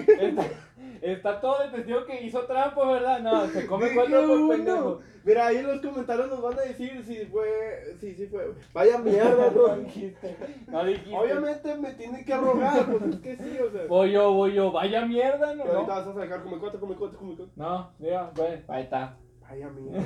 [1.01, 3.19] Está, todo testigo que hizo trampa, ¿verdad?
[3.21, 4.49] No, se come cuatro por uno.
[4.49, 4.99] pendejo.
[5.23, 7.95] Mira, ahí en los comentarios nos van a decir si fue.
[7.99, 8.53] Si sí fue.
[8.73, 10.37] Vaya mierda, No dijiste.
[10.67, 11.15] No dijiste.
[11.15, 13.85] Obviamente me tiene que rogar, pues es que sí, o sea.
[13.87, 14.71] Voy yo, voy yo.
[14.71, 15.65] Vaya mierda, ¿no?
[15.65, 17.53] Y ahorita vas a sacar come cuatro, come cuatro, come cuatro.
[17.55, 19.17] no mira, güey, ahí está.
[19.41, 20.03] Vaya mierda.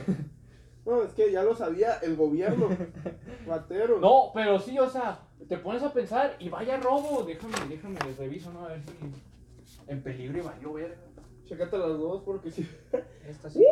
[0.85, 2.67] No, es que ya lo sabía el gobierno.
[3.47, 3.99] Ratero.
[3.99, 7.23] No, pero sí, o sea, te pones a pensar y vaya robo.
[7.23, 8.65] Déjame, déjame, reviso, ¿no?
[8.65, 8.91] A ver si
[9.87, 10.97] en peligro y valió verga.
[11.45, 12.67] Chécate las dos porque sí.
[13.27, 13.63] Esta sí.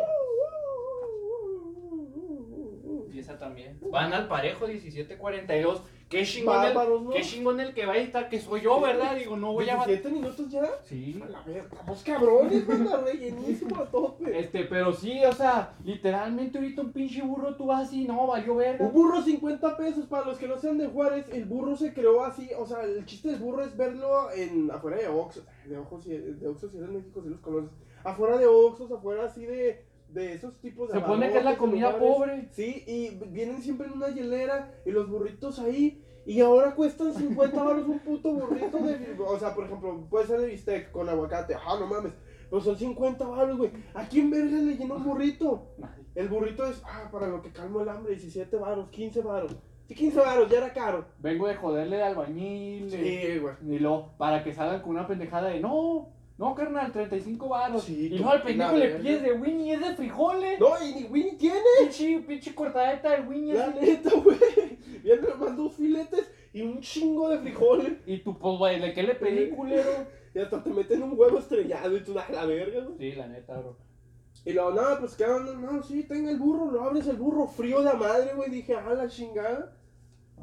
[3.12, 3.78] Y esa también.
[3.92, 5.82] Van al parejo 17.42.
[6.12, 7.10] Qué chingón, Bárbaros, el, ¿no?
[7.12, 9.16] qué chingón el que va a estar, que soy yo, ¿verdad?
[9.16, 9.78] Digo, no voy a...
[9.78, 10.70] bat- 17 minutos ya.
[10.84, 11.20] Sí.
[11.24, 14.40] A la verga, estamos cabrones, banda, rellenísimo a tope.
[14.40, 18.56] Este, pero sí, o sea, literalmente ahorita un pinche burro tú vas así, no, valió
[18.56, 18.86] verga.
[18.86, 22.24] Un burro 50 pesos, para los que no sean de Juárez, el burro se creó
[22.26, 26.02] así, o sea, el chiste del burro es verlo en afuera de Oxxo, de Oxxo,
[26.02, 27.72] si- de Oxxo eres de México, si los conoces,
[28.04, 31.58] afuera de Oxxos, afuera así de, de esos tipos de Se pone que es la
[31.58, 32.10] comida lugares.
[32.16, 32.50] pobre.
[32.52, 36.04] Sí, y vienen siempre en una hielera y los burritos ahí.
[36.26, 39.16] Y ahora cuestan 50 baros un puto burrito de.
[39.20, 41.56] O sea, por ejemplo, puede ser de bistec con aguacate.
[41.56, 42.14] Ah, no mames.
[42.50, 43.72] Pero son 50 baros, güey.
[43.94, 45.68] ¿A quién verga le llena un burrito?
[46.14, 49.56] El burrito es, ah, para lo que calmo el hambre, 17 varos, 15 varos.
[49.88, 51.06] Sí, 15 varos, ya era caro.
[51.20, 52.92] Vengo de joderle de albañil.
[52.92, 53.56] Sí, güey.
[53.66, 56.10] Y luego, para que salgan con una pendejada de no,
[56.42, 57.84] no, carnal, 35 baros.
[57.84, 60.60] Sí, y luego al pendejo la le pides de Winnie, es de frijoles.
[60.60, 61.60] No, y ni Winnie tiene.
[61.82, 63.54] Pinche, pinche cortadeta de Winnie.
[63.54, 64.40] La neta, güey.
[65.04, 67.94] Vienen nomás dos filetes y un chingo de frijoles.
[68.08, 70.08] Y tú, pues, güey, ¿de qué le pedí, culero?
[70.34, 72.98] Y hasta te meten un huevo estrellado y tú das la verga, güey.
[72.98, 73.78] Sí, la neta, bro.
[74.44, 77.46] Y luego, no, pues que no, no, sí, tenga el burro, lo abres el burro
[77.46, 78.50] frío de madre, güey.
[78.50, 79.78] Dije, ah, la chingada.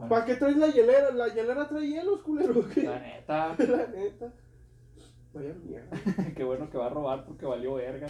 [0.09, 1.11] ¿Para qué traes la hielera?
[1.11, 2.65] La hielera trae hielos, culero.
[2.77, 3.57] La neta.
[3.59, 4.33] La neta.
[5.39, 5.91] Mierda.
[6.37, 8.07] Qué bueno que va a robar porque valió verga.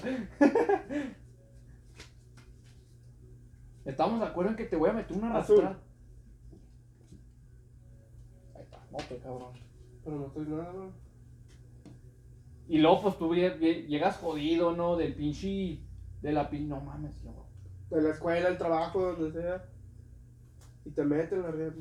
[3.85, 5.61] Estamos de acuerdo en que te voy a meter una Azul.
[5.64, 5.83] arrastrada.
[8.55, 9.53] Ahí está, mote, cabrón.
[10.05, 10.91] Pero no estoy nada, güey.
[12.69, 14.97] Y luego, pues tú lle- lle- llegas jodido, ¿no?
[14.97, 15.81] Del pinche.
[16.21, 16.69] De la pin.
[16.69, 17.47] No mames, yo.
[17.91, 19.64] De la escuela, el trabajo, donde sea.
[20.85, 21.73] Y te meten la red.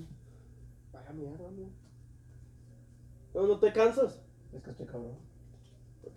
[0.93, 1.67] Vaya mierda, güey.
[3.33, 4.21] No, no te cansas.
[4.53, 5.17] Es que estoy cabrón.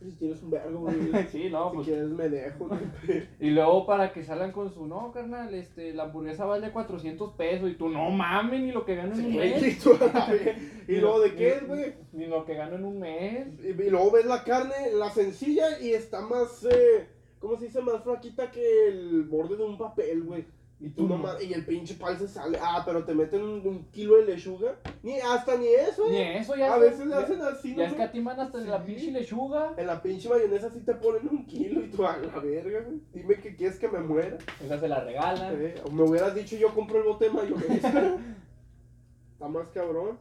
[0.00, 0.96] Si tienes un vergo, güey.
[1.30, 1.86] sí, no, Si pues.
[1.88, 2.80] quieres me dejo, güey.
[3.40, 4.86] Y luego para que salgan con su.
[4.86, 7.70] No, carnal, este, la hamburguesa vale 400 pesos.
[7.70, 9.62] Y tú, no mames, ni lo que gano en un mes.
[9.62, 10.56] Y tú, a la verga.
[10.88, 11.94] ¿Y luego de qué es, güey?
[12.12, 13.46] Ni lo que gano en un mes.
[13.62, 17.06] Y, y luego ves la carne, la sencilla, y está más, eh,
[17.38, 17.82] ¿cómo se dice?
[17.82, 20.44] Más flaquita que el borde de un papel, güey.
[20.82, 21.08] Y tú Mm.
[21.10, 22.58] nomás, y el pinche pal se sale.
[22.60, 24.76] Ah, pero te meten un, un kilo de lechuga.
[25.02, 26.38] Ni, hasta ni eso, Ni eh.
[26.38, 26.72] eso ya.
[26.74, 27.90] A veces le hacen así, Ya ¿no?
[27.92, 29.74] escatiman hasta de la pinche lechuga.
[29.76, 33.00] En la pinche mayonesa sí te ponen un kilo y tú a la verga, güey.
[33.12, 34.38] Dime que quieres que me muera.
[34.64, 35.54] Esa se la regalan.
[35.62, 38.16] Eh, o me hubieras dicho yo compro el bote de mayonesa.
[39.34, 40.18] Está más cabrón.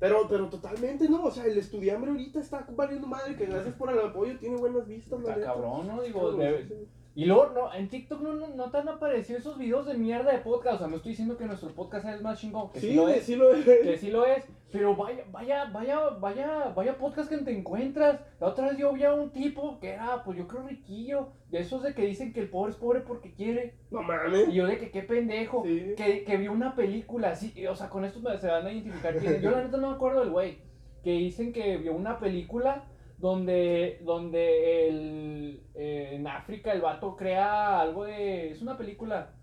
[0.00, 3.90] Pero, pero totalmente no, o sea, el estudiambre ahorita está valiendo madre, que gracias por
[3.90, 5.52] el apoyo, tiene buenas vistas, la Está neta.
[5.54, 6.02] cabrón, ¿no?
[6.02, 6.88] Digo, Cabrón, debe- sí, sí.
[7.18, 10.30] Y luego, no, en TikTok no, no, no te han aparecido esos videos de mierda
[10.30, 10.76] de podcast.
[10.76, 12.94] O sea, no estoy diciendo que nuestro podcast es el más chingón, que sí, Sí,
[12.94, 13.24] lo es.
[13.24, 13.64] sí lo es.
[13.64, 18.20] Que sí lo es, pero vaya, vaya, vaya, vaya, vaya podcast que te encuentras.
[18.38, 21.58] La otra vez yo vi a un tipo que era, pues yo creo riquillo, de
[21.58, 23.74] esos de que dicen que el pobre es pobre porque quiere.
[23.90, 24.48] No mames.
[24.50, 25.94] Y yo de que qué pendejo, Sí.
[25.96, 29.18] que, que vio una película, sí, o sea, con esto se van a identificar.
[29.40, 30.58] Yo la neta no me acuerdo del güey,
[31.02, 32.84] que dicen que vio una película
[33.18, 38.50] donde, donde el, eh, en África el vato crea algo de...
[38.50, 39.34] Es una película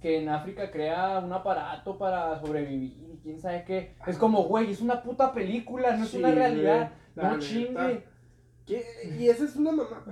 [0.00, 3.96] que en África crea un aparato para sobrevivir y quién sabe qué.
[4.06, 6.92] Es como, güey, es una puta película, no es una realidad.
[7.14, 8.04] güey, No chingue.
[8.66, 8.84] ¿Qué?
[9.18, 10.04] Y esa es una mamá.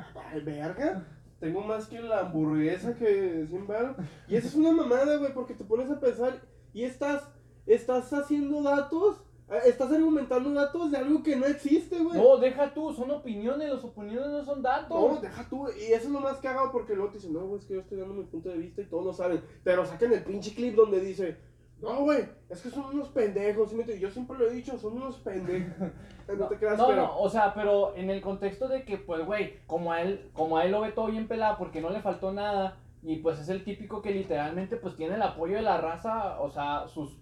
[0.45, 1.05] Verga.
[1.41, 3.97] Tengo más que la hamburguesa que 100 baros.
[4.29, 6.41] Y esa es una mamada, güey, porque te pones a pensar
[6.73, 7.27] y estás,
[7.67, 9.25] estás haciendo datos,
[9.67, 12.19] estás argumentando datos de algo que no existe, güey.
[12.19, 15.15] No, deja tú, son opiniones, las opiniones no son datos.
[15.15, 17.61] No, deja tú, y eso es lo más cagado porque luego te dicen, no, güey,
[17.61, 19.43] es que yo estoy dando mi punto de vista y todos lo saben.
[19.65, 21.37] Pero sacan el pinche clip donde dice,
[21.81, 23.73] no, güey, es que son unos pendejos.
[23.99, 25.75] Yo siempre lo he dicho, son unos pendejos.
[26.31, 27.03] No te creas, no, pero.
[27.03, 30.59] no, o sea, pero en el contexto de que, pues, güey, como a él, como
[30.59, 33.49] a él lo ve todo bien pelado porque no le faltó nada, y pues es
[33.49, 37.20] el típico que literalmente, pues, tiene el apoyo de la raza, o sea, sus,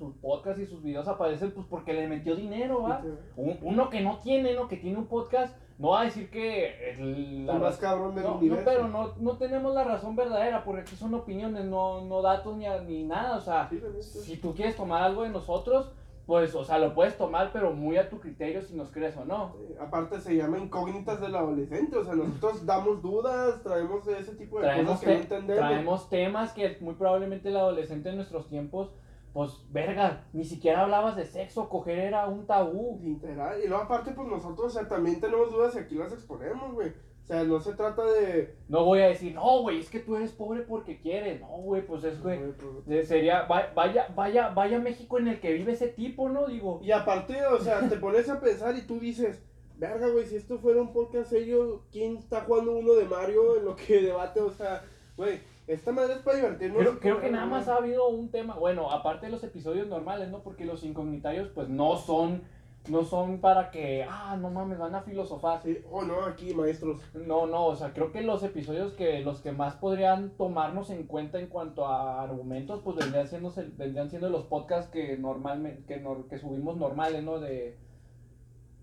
[0.00, 3.02] sus podcasts y sus videos aparecen, pues, porque le metió dinero, ¿va?
[3.36, 4.66] Un- uno que no tiene, ¿no?
[4.66, 8.30] Que tiene un podcast, no va a decir que el, la más cabrón del no,
[8.30, 8.64] no, universo.
[8.64, 12.66] pero no, no tenemos la razón verdadera, porque aquí son opiniones, no, no datos ni,
[12.86, 15.92] ni nada, o sea, Sí, si tú quieres tomar algo de nosotros,
[16.26, 19.24] pues, o sea, lo puedes tomar, pero muy a tu criterio si nos crees o
[19.24, 19.56] no.
[19.58, 24.58] Eh, Aparte se llama incógnitas del adolescente, o sea, nosotros damos dudas, traemos ese tipo
[24.60, 25.58] de Traemos, cosas que no te- entendemos.
[25.68, 28.90] traemos temas que muy probablemente el adolescente en nuestros tiempos,
[29.32, 32.98] pues, verga, ni siquiera hablabas de sexo, coger era un tabú.
[33.02, 36.72] Literal, y luego aparte pues nosotros, o sea, también tenemos dudas y aquí las exponemos,
[36.72, 36.88] güey.
[37.22, 38.56] O sea, no se trata de...
[38.68, 41.40] No voy a decir, no, güey, es que tú eres pobre porque quieres.
[41.40, 42.40] No, güey, pues es, güey,
[42.84, 46.48] pues, sería, va- vaya, vaya, vaya México en el que vive ese tipo, ¿no?
[46.48, 49.44] Digo, Y aparte, o sea, te pones a pensar y tú dices,
[49.76, 53.64] verga, güey, si esto fuera un podcast serio, ¿quién está jugando uno de Mario en
[53.66, 54.40] lo que debate?
[54.40, 54.82] O sea,
[55.16, 55.38] güey,
[55.72, 56.96] esta madre es para divertirnos.
[57.00, 57.52] Creo, que nada ¿no?
[57.52, 60.40] más ha habido un tema, bueno, aparte de los episodios normales, ¿no?
[60.42, 62.42] Porque los incognitarios, pues no son,
[62.88, 65.62] no son para que, ah, no mames, van a filosofar.
[65.62, 67.00] Sí, oh no, aquí, maestros.
[67.14, 71.06] No, no, o sea, creo que los episodios que los que más podrían tomarnos en
[71.06, 76.02] cuenta en cuanto a argumentos, pues vendrían siendo, vendrían siendo los podcasts que normalmente, que,
[76.02, 77.38] nor- que subimos normales, ¿no?
[77.38, 77.76] De,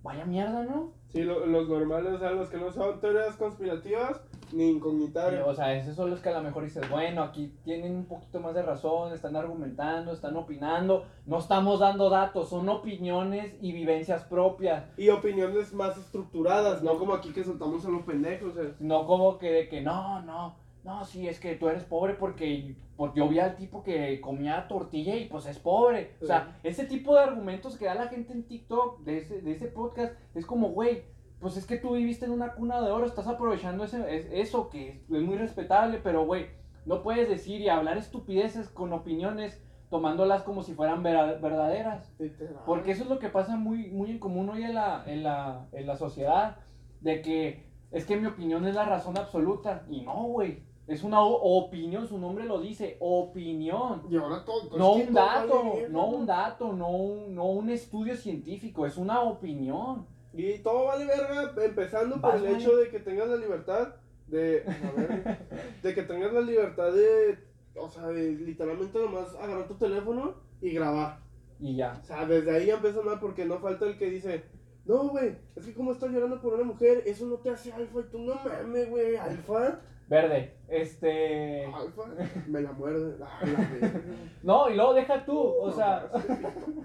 [0.04, 0.92] vaya mierda, ¿no?
[1.10, 4.22] Sí, lo- los normales, o sea, los que no son teorías conspirativas
[4.54, 5.48] ni Sí, incognitarias.
[5.48, 8.40] o sea, esos son los que a lo mejor dices, bueno, aquí tienen un poquito
[8.40, 14.24] más de razón, están argumentando, están opinando, no estamos dando datos, son opiniones y vivencias
[14.24, 18.54] propias, Y opiniones más estructuradas, no como aquí que soltamos a los pendejos.
[18.80, 22.76] No como que de que no, no, no, sí, es que tú eres pobre porque,
[22.96, 26.16] porque yo vi al tipo que comía tortilla y pues es pobre.
[26.22, 29.52] O sea, ese tipo de argumentos que da la gente en TikTok de ese, de
[29.52, 31.04] ese podcast es como, güey,
[31.40, 34.70] pues es que tú viviste en una cuna de oro, estás aprovechando ese, es- eso
[34.70, 36.48] que es, es muy respetable, pero güey,
[36.86, 42.14] no puedes decir y hablar estupideces con opiniones tomándolas como si fueran verdaderas.
[42.20, 42.58] literal.
[42.66, 45.68] Porque eso es lo que pasa muy, muy en común hoy en la, en, la,
[45.72, 46.58] en la sociedad,
[47.02, 49.86] de que es que mi opinión es la razón absoluta.
[49.90, 54.04] Y no, güey, es una opinión, su nombre lo dice, opinión.
[54.10, 54.78] Y ahora todo.
[54.78, 60.06] No un dato, no un dato, no un, no un estudio científico, es una opinión.
[60.38, 63.96] Y todo vale verga, empezando por el hecho de que tengas la libertad
[64.28, 64.64] de.
[64.68, 65.38] a ver,
[65.84, 67.40] de que tengas la libertad de.
[67.76, 71.20] O sea, de literalmente nomás agarrar tu teléfono y grabar.
[71.60, 72.00] Y ya.
[72.02, 74.44] O sea, desde ahí ya empieza mal porque no falta el que dice.
[74.86, 78.00] No, güey, es que como estás llorando por una mujer, eso no te hace alfa.
[78.00, 79.82] Y tú no mames, güey, alfa.
[80.08, 81.66] Verde, este...
[81.66, 82.04] Alfa,
[82.48, 83.18] me la muerde.
[83.18, 83.28] La.
[84.44, 86.10] No, y luego deja tú, o sea,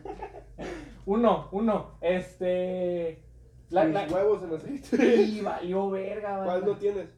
[1.07, 3.23] uno, uno, este...
[3.73, 5.23] La, Mis la- huevos en aceite.
[5.23, 7.09] Y valió verga, ¿Cuál no tienes?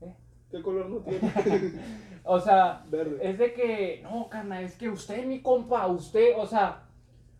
[0.00, 0.14] ¿Eh?
[0.50, 1.74] ¿Qué color no tienes?
[2.24, 3.18] O sea, Verde.
[3.22, 6.82] es de que, no, carnal, es que usted, mi compa, usted, o sea,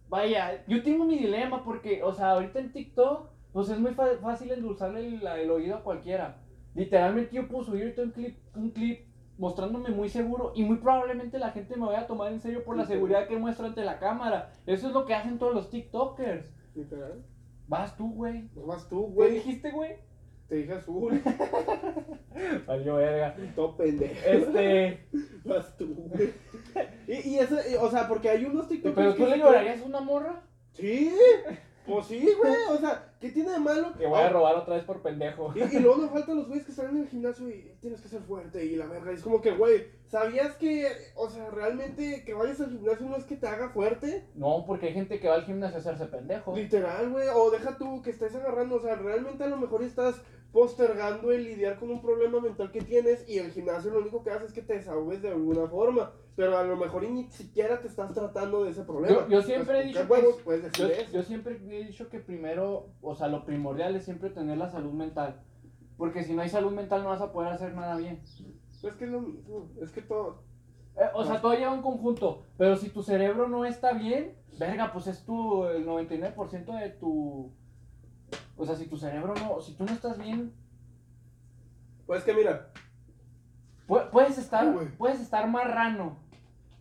[0.08, 4.50] vaya, yo tengo mi dilema porque, o sea, ahorita en TikTok, pues es muy fácil
[4.52, 6.38] endulzarle el, el oído a cualquiera.
[6.74, 9.00] Literalmente yo puedo subir ahorita un clip, un clip
[9.36, 12.76] mostrándome muy seguro y muy probablemente la gente me vaya a tomar en serio por
[12.76, 14.50] la seguridad que muestro ante la cámara.
[14.66, 16.50] Eso es lo que hacen todos los TikTokers.
[16.74, 17.22] Literal.
[17.70, 18.50] Vas tú, güey.
[18.56, 19.34] No vas tú, ¿Qué güey.
[19.34, 19.96] dijiste, güey?
[20.48, 21.22] Te dije azul.
[22.66, 23.36] Valió verga.
[23.54, 24.12] Todo pendejo.
[24.26, 25.06] Este,
[25.44, 26.32] Vas tú, güey.
[27.06, 29.84] Y, y eso, y, o sea, porque hay unos TikTokers pero tú le llorarías a
[29.84, 30.42] una morra?
[30.72, 31.14] Sí.
[31.86, 32.54] Pues sí, güey.
[32.70, 33.92] O sea, ¿qué tiene de malo?
[33.96, 35.52] Que voy a robar otra vez por pendejo.
[35.54, 38.08] Y, y luego nos faltan los güeyes que están en el gimnasio y tienes que
[38.08, 39.12] ser fuerte y la verga.
[39.12, 43.24] Es como que, güey, ¿sabías que, o sea, realmente que vayas al gimnasio no es
[43.24, 44.24] que te haga fuerte?
[44.34, 46.56] No, porque hay gente que va al gimnasio a hacerse pendejo.
[46.56, 47.28] Literal, güey.
[47.34, 50.20] O deja tú que estés agarrando, o sea, realmente a lo mejor estás
[50.52, 54.30] postergando el lidiar con un problema mental que tienes y el gimnasio lo único que
[54.30, 57.86] hace es que te desahogues de alguna forma, pero a lo mejor ni siquiera te
[57.86, 59.20] estás tratando de ese problema.
[59.20, 62.08] Yo, yo siempre he Pues, dicho ¿qué huevos que, decir yo, yo siempre he dicho
[62.08, 65.40] que primero, o sea, lo primordial es siempre tener la salud mental.
[65.96, 68.22] Porque si no hay salud mental no vas a poder hacer nada bien.
[68.22, 69.22] Es que lo
[69.82, 70.42] es que todo...
[70.96, 72.42] Eh, o sea, todo lleva un conjunto.
[72.56, 77.52] Pero si tu cerebro no está bien, verga, pues es tu el 99% de tu.
[78.56, 79.60] O sea, si tu cerebro no.
[79.60, 80.52] Si tú no estás bien,
[82.06, 82.70] Pues que mira,
[83.88, 86.16] pu- puedes estar, Ay, puedes estar marrano.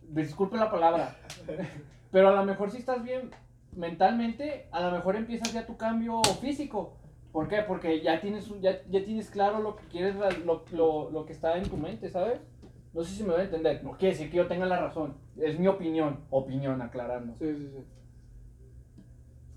[0.08, 1.16] Disculpe la palabra.
[2.10, 3.30] Pero a lo mejor si estás bien
[3.76, 6.96] mentalmente, a lo mejor empiezas ya tu cambio físico.
[7.30, 7.62] ¿Por qué?
[7.62, 11.32] Porque ya tienes, un- ya, ya tienes claro lo que quieres, lo, lo, lo que
[11.32, 12.40] está en tu mente, ¿sabes?
[12.92, 13.84] No sé si me voy a entender.
[13.84, 15.16] No quiere decir que yo tenga la razón.
[15.36, 16.24] Es mi opinión.
[16.30, 17.34] Opinión, aclarando.
[17.38, 17.84] sí, sí, sí.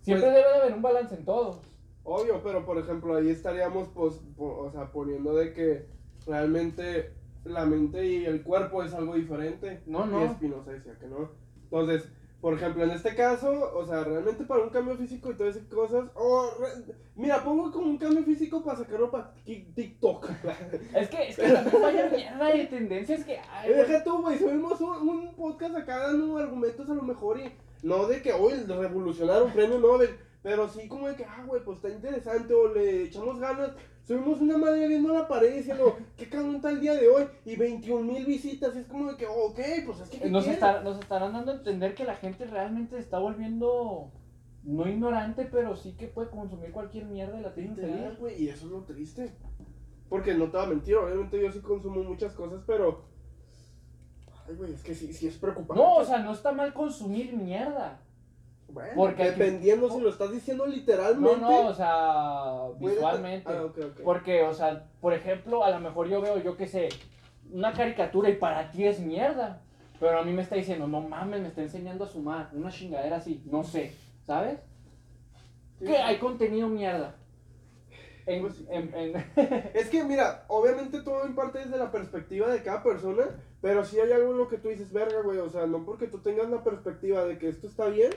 [0.03, 1.62] Siempre Pues- debe de haber un balance en todo.
[2.05, 5.87] Obvio, pero por ejemplo ahí estaríamos pues, po- o sea, poniendo de que
[6.27, 7.13] realmente
[7.45, 9.81] la mente y el cuerpo es algo diferente.
[9.85, 10.21] No, no.
[10.21, 11.29] Y Espinosa decía que no.
[11.63, 12.09] Entonces,
[12.41, 15.67] por ejemplo, en este caso, o sea, realmente para un cambio físico y todas esas
[15.69, 20.29] cosas, o re- mira, pongo como un cambio físico para sacarlo para TikTok.
[20.95, 23.71] Es que, es que también vaya mierda de tendencias que hay.
[23.71, 23.75] Eh.
[23.75, 28.07] Deja tú, güey, subimos un, un podcast acá dando argumentos a lo mejor y no
[28.07, 30.09] de que hoy revolucionar un premio Nobel,
[30.43, 33.71] pero sí como de que, ah, güey, pues está interesante o le echamos ganas.
[34.06, 37.23] Subimos una madre viendo la pared diciendo, ¿qué cabrón está el día de hoy?
[37.45, 40.19] Y 21 mil visitas, y es como de que, ok, pues es que.
[40.19, 44.12] ¿qué Nos, estar- nos estarán dando a entender que la gente realmente está volviendo
[44.63, 48.19] no ignorante, pero sí que puede consumir cualquier mierda y la tiene Literal, feliz.
[48.19, 49.34] güey, y eso es lo triste.
[50.10, 53.06] Porque no te va a mentir, obviamente yo sí consumo muchas cosas, pero.
[54.47, 55.82] Ay, güey, es que sí, sí es preocupante.
[55.82, 58.01] No, o sea, no está mal consumir mierda.
[58.73, 61.39] Bueno, porque- dependiendo si lo estás diciendo literalmente.
[61.39, 63.47] No, no, o sea, visualmente.
[63.51, 64.01] Ah, ok, ok.
[64.03, 66.89] Porque, o sea, por ejemplo, a lo mejor yo veo, yo qué sé,
[67.51, 69.62] una caricatura y para ti es mierda.
[69.99, 72.49] Pero a mí me está diciendo, no mames, me está enseñando a sumar.
[72.53, 73.93] Una chingadera así, no sé,
[74.25, 74.59] ¿sabes?
[75.79, 75.86] Sí.
[75.86, 77.15] Que hay contenido mierda.
[78.25, 78.65] En, Pues sí.
[78.69, 79.15] en- en-
[79.75, 83.23] Es que, mira, obviamente todo en parte desde la perspectiva de cada persona,
[83.62, 86.07] pero sí hay algo en lo que tú dices, verga, güey, o sea, no porque
[86.07, 88.12] tú tengas la perspectiva de que esto está bien,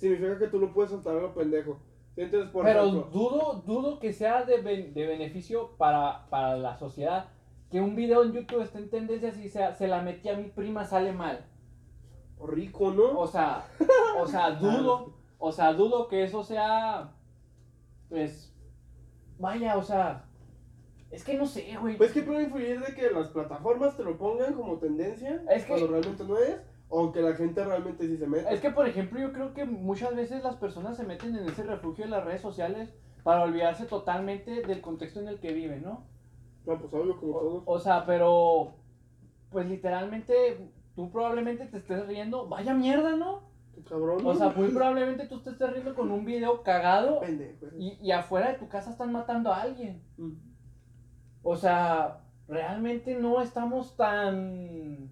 [0.00, 1.78] significa que tú lo puedes soltar a lo pendejo.
[2.16, 6.76] Entonces, por pero ejemplo, dudo, dudo que sea de, ben- de beneficio para, para la
[6.76, 7.26] sociedad.
[7.70, 10.48] Que un video en YouTube esté en tendencias y sea, se la metí a mi
[10.48, 11.44] prima, sale mal.
[12.42, 13.18] rico, ¿no?
[13.18, 13.66] O sea,
[14.18, 17.12] o sea, dudo, o sea, dudo que eso sea,
[18.08, 18.52] pues,
[19.38, 20.24] vaya, o sea,
[21.10, 21.96] es que no sé, güey.
[21.96, 25.68] Pues que puede influir de que las plataformas te lo pongan como tendencia, Es que-
[25.68, 26.56] cuando realmente no es,
[26.92, 28.52] o que la gente realmente sí se mete.
[28.52, 31.62] Es que, por ejemplo, yo creo que muchas veces las personas se meten en ese
[31.62, 36.04] refugio de las redes sociales para olvidarse totalmente del contexto en el que viven, ¿no?
[36.66, 37.62] No, pues obvio, como O, todos.
[37.66, 38.74] o sea, pero,
[39.50, 43.48] pues literalmente, tú probablemente te estés riendo, vaya mierda, ¿no?
[43.74, 44.26] Qué cabrón.
[44.26, 47.66] O sea, muy probablemente tú te estés riendo con un video cagado Pendejo.
[47.78, 50.02] y, y afuera de tu casa están matando a alguien.
[50.16, 50.32] Mm.
[51.42, 55.10] O sea, realmente no estamos tan...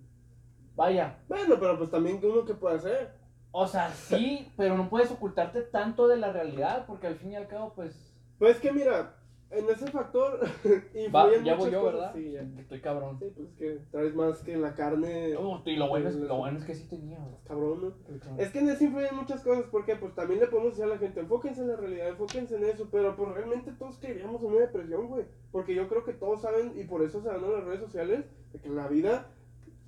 [0.79, 3.11] Vaya, Bueno, pero pues también uno que puede hacer.
[3.51, 7.37] o sea, sí, pero no puedes ocultarte tanto de la realidad porque al fin y
[7.37, 8.15] al cabo, pues...
[8.39, 9.17] Pues que mira,
[9.51, 10.39] en ese factor
[10.95, 11.95] influyen ya muchas voy yo, cosas.
[11.95, 12.13] ¿verdad?
[12.15, 12.61] Sí, ya.
[12.61, 13.19] Estoy cabrón.
[13.19, 15.37] Sí, pues que traes más que la carne.
[15.37, 17.19] Uh, y lo bueno, es, lo bueno es que sí tenía.
[17.49, 18.37] Cabrón, ¿no?
[18.39, 20.99] Es que en eso influyen muchas cosas, porque pues también le podemos decir a la
[20.99, 24.61] gente, enfóquense en la realidad, enfóquense en eso, pero pues realmente todos caeríamos en una
[24.61, 25.25] depresión, güey.
[25.51, 28.27] Porque yo creo que todos saben, y por eso se dan a las redes sociales,
[28.53, 29.33] de que la vida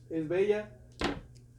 [0.09, 0.77] es bella.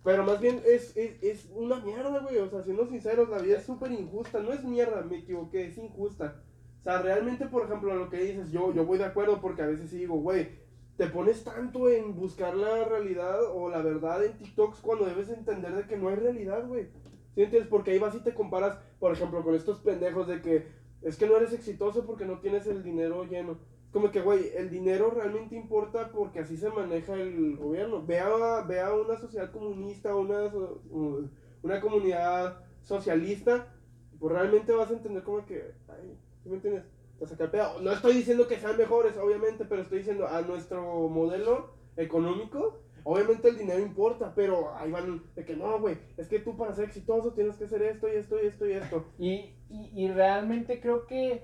[0.03, 2.37] Pero más bien es, es, es una mierda, güey.
[2.37, 4.39] O sea, siendo sinceros, la vida es súper injusta.
[4.39, 6.41] No es mierda, me equivoqué, es injusta.
[6.79, 9.67] O sea, realmente, por ejemplo, lo que dices, yo, yo voy de acuerdo porque a
[9.67, 10.49] veces digo, güey,
[10.97, 15.73] te pones tanto en buscar la realidad o la verdad en TikToks cuando debes entender
[15.75, 16.87] de que no hay realidad, güey.
[17.35, 17.69] ¿Sí entiendes?
[17.69, 20.67] Porque ahí vas y te comparas, por ejemplo, con estos pendejos de que
[21.01, 23.57] es que no eres exitoso porque no tienes el dinero lleno.
[23.91, 28.05] Como que, güey, el dinero realmente importa porque así se maneja el gobierno.
[28.05, 30.51] Ve a, ve a una sociedad comunista, una,
[31.61, 33.67] una comunidad socialista,
[34.19, 36.83] pues realmente vas a entender como que, ay, ¿sí me entiendes?
[37.83, 43.49] No estoy diciendo que sean mejores, obviamente, pero estoy diciendo a nuestro modelo económico, obviamente
[43.49, 46.85] el dinero importa, pero ahí van de que no, güey, es que tú para ser
[46.85, 49.05] exitoso tienes que hacer esto y esto y esto y esto.
[49.19, 51.43] Y, y, y realmente creo que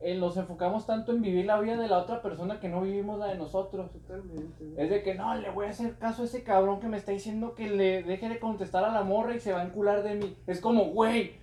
[0.00, 3.18] eh, nos enfocamos tanto en vivir la vida de la otra persona que no vivimos
[3.18, 3.90] la de nosotros.
[3.92, 4.74] Totalmente.
[4.76, 7.12] Es de que no, le voy a hacer caso a ese cabrón que me está
[7.12, 10.16] diciendo que le deje de contestar a la morra y se va a encular de
[10.16, 10.36] mí.
[10.46, 11.34] Es como, güey,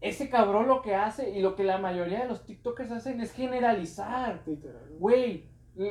[0.00, 3.32] ese cabrón lo que hace y lo que la mayoría de los TikTokers hacen es
[3.32, 4.42] generalizar.
[4.98, 5.46] Güey,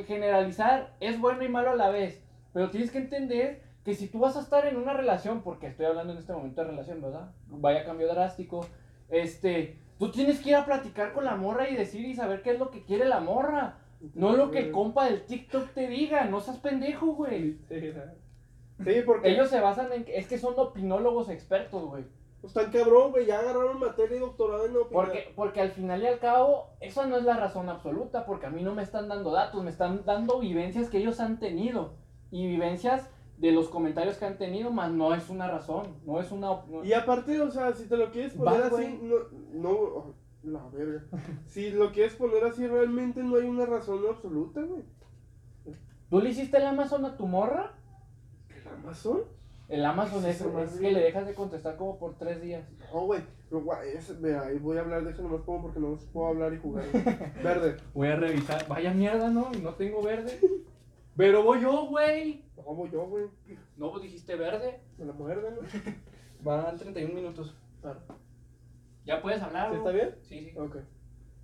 [0.06, 2.24] generalizar es bueno y malo a la vez.
[2.52, 5.86] Pero tienes que entender que si tú vas a estar en una relación, porque estoy
[5.86, 7.30] hablando en este momento de relación, ¿verdad?
[7.46, 8.66] Vaya cambio drástico.
[9.08, 12.52] Este, tú tienes que ir a platicar con la morra y decir y saber qué
[12.52, 13.78] es lo que quiere la morra.
[14.14, 17.58] No lo que el compa del TikTok te diga, no seas pendejo, güey.
[18.84, 22.04] Sí, porque Ellos se basan en es que son opinólogos expertos, güey.
[22.40, 24.90] pues tan cabrón, güey, ya agarraron materia y doctorado en opinión.
[24.92, 28.50] Porque, porque al final y al cabo, esa no es la razón absoluta, porque a
[28.50, 31.94] mí no me están dando datos, me están dando vivencias que ellos han tenido.
[32.30, 36.30] Y vivencias de los comentarios que han tenido, más no es una razón, no es
[36.32, 36.48] una...
[36.68, 39.14] no- Y aparte, o sea, si te lo quieres poner así, no,
[39.54, 41.04] no, oh, la verga.
[41.46, 44.82] si lo quieres poner así, realmente no hay una razón absoluta, güey.
[46.10, 47.74] ¿Tú le hiciste el Amazon a tu morra?
[48.48, 49.20] ¿El Amazon?
[49.68, 52.64] El Amazon es, es que le dejas de contestar como por tres días.
[52.92, 53.20] No, güey,
[53.50, 56.54] pero, güey, es- vea, ahí voy a hablar, déjame nomás pongo porque no puedo hablar
[56.54, 56.84] y jugar.
[57.44, 57.76] Verde.
[57.94, 58.66] Voy a revisar.
[58.66, 59.48] Vaya mierda, ¿no?
[59.54, 60.40] Y no tengo verde.
[61.16, 62.47] Pero voy yo, güey.
[62.58, 63.26] No, voy yo, güey.
[63.76, 64.80] No, pues dijiste verde.
[64.98, 65.58] Me la muerde, ¿no?
[66.42, 67.54] Van 31 minutos.
[67.80, 68.00] Claro.
[69.04, 69.70] ¿Ya puedes hablar?
[69.70, 70.14] ¿Sí está bien?
[70.22, 70.58] Sí, sí.
[70.58, 70.76] Ok.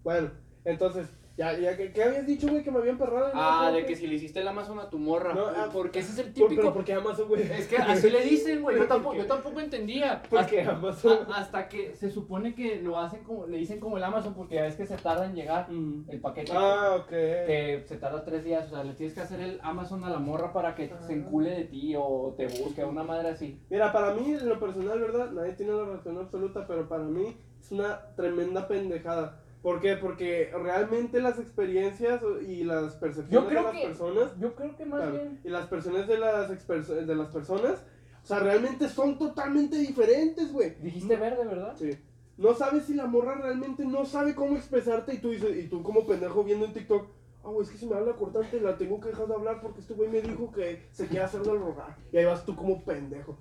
[0.03, 0.31] Bueno,
[0.65, 3.31] entonces, ya, ya, ¿qué, qué habías dicho, güey, que me habían perrado?
[3.35, 5.35] Ah, de que si le hiciste el Amazon a tu morra.
[5.35, 6.55] No, ah, porque ese es el típico.
[6.63, 7.43] Pero porque Amazon, güey.
[7.43, 8.77] Es que así le dicen, güey.
[8.77, 10.23] Yo ¿Por tampoco, yo tampoco entendía.
[10.31, 11.19] Porque hasta, Amazon.
[11.33, 14.55] a- hasta que se supone que lo hacen como, le dicen como el Amazon, porque
[14.55, 16.05] ya ves que se tarda en llegar Mm.
[16.09, 16.53] el paquete.
[16.55, 17.09] Ah, ok.
[17.09, 18.67] Que se tarda tres días.
[18.67, 21.51] O sea, le tienes que hacer el Amazon a la morra para que se encule
[21.51, 23.61] de ti o te busque, una madre así.
[23.71, 25.31] Mira, para mí, en lo personal, ¿verdad?
[25.33, 29.41] Nadie tiene la razón absoluta, pero para mí es una tremenda pendejada.
[29.65, 29.97] ¿Por qué?
[29.97, 33.87] Porque realmente las experiencias y las percepciones de las que.
[33.87, 35.41] personas Yo creo que más claro, bien.
[35.43, 37.83] y las percepciones de las, de las personas,
[38.23, 40.75] o sea, realmente son totalmente diferentes, güey.
[40.83, 41.75] Dijiste verde, ¿verdad?
[41.79, 41.99] Sí.
[42.37, 45.83] No sabes si la morra realmente no sabe cómo expresarte y tú dices, y tú
[45.83, 47.09] como pendejo viendo en TikTok,
[47.43, 49.81] ah, güey, es que si me habla cortante la tengo que dejar de hablar porque
[49.81, 51.97] este güey me dijo que se quiere hacer del rogar.
[52.13, 53.39] Y ahí vas tú como pendejo.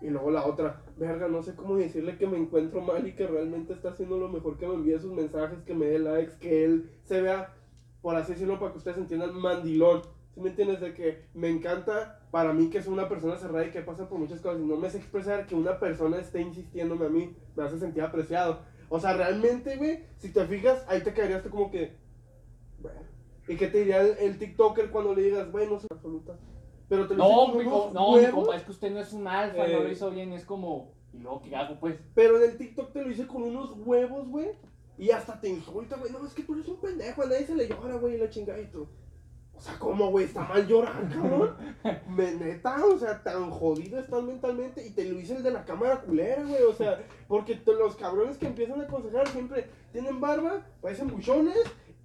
[0.00, 3.26] Y luego la otra, verga, no sé cómo decirle que me encuentro mal y que
[3.26, 6.64] realmente está haciendo lo mejor que me envíe sus mensajes, que me dé likes, que
[6.64, 7.54] él se vea,
[8.00, 10.02] por así decirlo, para que ustedes entiendan, mandilón.
[10.32, 10.80] ¿Sí me entiendes?
[10.80, 14.18] De que me encanta para mí que es una persona cerrada y que pasa por
[14.18, 17.64] muchas cosas y no me hace expresar que una persona esté insistiéndome a mí, me
[17.64, 18.60] hace sentir apreciado.
[18.88, 21.96] O sea, realmente, güey, si te fijas, ahí te quedarías tú como que,
[22.78, 23.00] bueno.
[23.48, 26.38] ¿Y qué te diría el, el TikToker cuando le digas, güey, no soy absoluta?
[26.90, 28.98] Pero te lo No, con mi, unos no, mi huevos, compa, es que usted no
[28.98, 29.82] es un alfa, no Eh.
[29.84, 30.90] lo hizo bien, es como.
[31.14, 31.96] ¿Y luego qué hago, pues?
[32.14, 34.50] Pero en el TikTok te lo hice con unos huevos, güey.
[34.98, 36.12] Y hasta te insulta, güey.
[36.12, 38.28] No, es que tú eres un pendejo, a nadie se le llora, güey, y la
[38.28, 38.86] chingada y tú.
[39.54, 40.24] O sea, ¿cómo, güey?
[40.24, 41.54] Está mal llorar, cabrón.
[42.08, 44.86] Me, neta, o sea, tan jodido estás mentalmente.
[44.86, 46.62] Y te lo hice el de la cámara culera, güey.
[46.64, 46.98] O sea,
[47.28, 51.58] porque los cabrones que empiezan a aconsejar siempre tienen barba, parecen buchones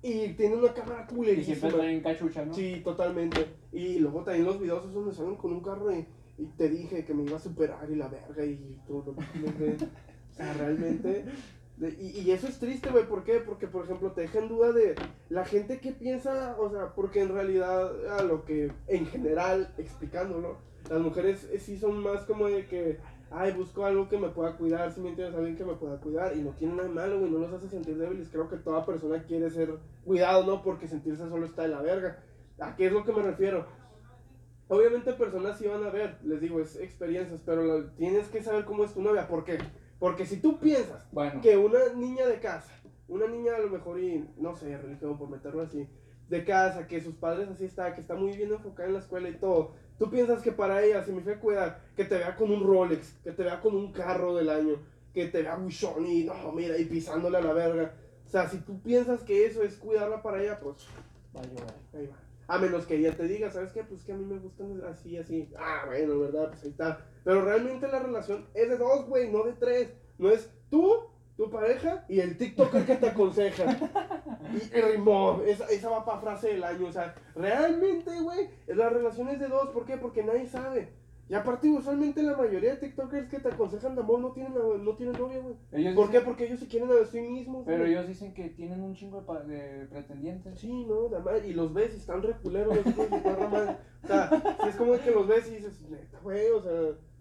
[0.08, 1.70] y tienen una cámara Y siempre culerísima.
[1.70, 2.54] traen cachucha, ¿no?
[2.54, 3.46] Sí, totalmente.
[3.72, 6.06] Y luego también los videos esos donde salen con un carro y,
[6.38, 9.74] y te dije que me iba a superar y la verga y güey.
[10.32, 11.26] O sea, realmente.
[11.78, 13.08] de- y, y eso es triste, güey.
[13.08, 13.40] ¿Por qué?
[13.40, 14.96] Porque, por ejemplo, te deja en duda de
[15.30, 20.58] la gente que piensa, o sea, porque en realidad, a lo que en general, explicándolo,
[20.90, 23.00] las mujeres eh, sí son más como de que,
[23.32, 26.36] ay, busco algo que me pueda cuidar, si me entiendes, alguien que me pueda cuidar,
[26.36, 28.30] y no tiene nada malo, güey, no los hace sentir débiles.
[28.30, 30.64] Creo que toda persona quiere ser cuidado, ¿no?
[30.64, 32.24] Porque sentirse solo está de la verga.
[32.60, 33.66] ¿A qué es lo que me refiero?
[34.68, 38.66] Obviamente personas sí van a ver, les digo, es experiencias, pero la- tienes que saber
[38.66, 39.28] cómo es tu novia.
[39.28, 39.60] ¿Por qué?
[40.00, 42.72] Porque si tú piensas Bueno, que una niña de casa,
[43.08, 45.88] una niña a lo mejor y, no sé, religión por meterlo así,
[46.30, 49.30] de casa, que sus padres así está, que está muy bien enfocada en la escuela
[49.30, 53.14] y todo, tú piensas que para ella significa cuidar, que te vea con un Rolex,
[53.24, 54.76] que te vea con un carro del año,
[55.14, 57.94] que te vea buchón y no, mira, y pisándole a la verga.
[58.26, 60.88] O sea, si tú piensas que eso es cuidarla para ella, pues
[61.36, 61.74] va a llover.
[61.94, 62.18] Ahí va.
[62.48, 63.84] A menos que ella te diga, ¿sabes qué?
[63.84, 65.50] Pues que a mí me gustan así, así.
[65.58, 66.50] Ah, bueno, ¿verdad?
[66.50, 67.06] Pues ahí está.
[67.24, 69.94] Pero realmente la relación es de dos, güey, no de tres.
[70.18, 73.66] No es tú, tu pareja y el TikToker que te aconseja.
[74.54, 75.42] Y, y rimó.
[75.46, 76.88] Esa, esa va para frase del año.
[76.88, 79.70] O sea, realmente, güey, la relación es de dos.
[79.70, 79.98] ¿Por qué?
[79.98, 80.94] Porque nadie sabe.
[81.28, 84.96] Y aparte, usualmente la mayoría de TikTokers que te aconsejan de amor no tienen, no
[84.96, 85.96] tienen novia, güey.
[85.96, 86.22] ¿Por qué?
[86.22, 87.64] Porque ellos se quieren a sí mismos.
[87.66, 87.94] Pero güey.
[87.94, 90.60] ellos dicen que tienen un chingo de, pa- de pretendientes.
[90.60, 92.78] Sí, no, la madre, y los ves y están reculeros.
[94.04, 96.72] O sea, sí es como que los ves y dices, neta, güey, o sea.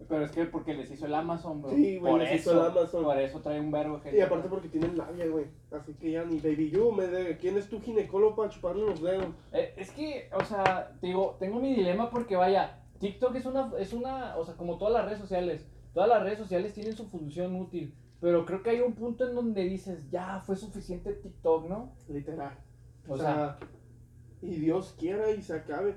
[0.07, 1.71] Pero es que porque les hizo el Amazon, bro.
[1.71, 3.03] Sí, güey, por les hizo el Amazon.
[3.05, 4.19] Por eso trae un verbo gente.
[4.19, 5.45] Y aparte porque tienen labia, güey.
[5.71, 9.01] Así que ya ni baby you, me de, ¿quién es tu ginecólogo para chuparle los
[9.01, 9.25] dedos?
[9.51, 13.71] Eh, es que, o sea, te digo, tengo mi dilema porque vaya, TikTok es una,
[13.79, 17.05] es una, o sea, como todas las redes sociales, todas las redes sociales tienen su
[17.07, 17.93] función útil.
[18.19, 21.93] Pero creo que hay un punto en donde dices, ya, fue suficiente TikTok, ¿no?
[22.07, 22.57] Literal.
[23.07, 23.59] O, O, sea, sea,
[24.41, 25.95] y Dios quiera y se acabe.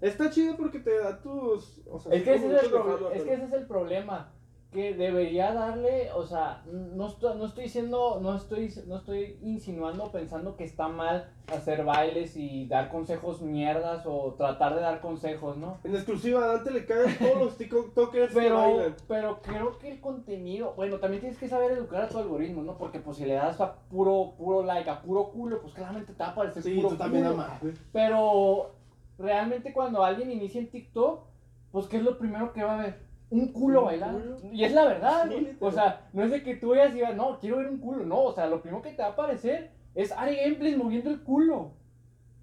[0.00, 1.80] Está chido porque te da tus.
[1.90, 2.74] O sea, es que, ese es, el
[3.14, 4.32] es que ese es el problema.
[4.72, 10.12] Que debería darle, o sea, no estoy, no estoy diciendo, no estoy, no estoy insinuando
[10.12, 15.56] pensando que está mal hacer bailes y dar consejos mierdas o tratar de dar consejos,
[15.56, 15.78] ¿no?
[15.82, 18.96] En exclusiva, Dante le cagan todos los TikTokers que Pero, bailan.
[19.08, 22.78] pero creo que el contenido, bueno, también tienes que saber educar a tu algoritmo, ¿no?
[22.78, 26.22] Porque pues si le das a puro, puro like, a puro culo, pues claramente te
[26.22, 27.34] va a aparecer Sí, puro tú también culo.
[27.42, 27.60] amas.
[27.92, 28.70] Pero
[29.18, 31.24] realmente cuando alguien inicia en TikTok,
[31.72, 33.09] pues ¿qué es lo primero que va a ver?
[33.30, 34.36] Un culo bailando.
[34.40, 34.52] culo.
[34.52, 35.56] Y es la verdad, güey.
[35.60, 38.04] O sea, no es de que tú vayas y digas, no, quiero ver un culo.
[38.04, 41.22] No, o sea, lo primero que te va a aparecer es Ari Gameplays moviendo el
[41.22, 41.72] culo.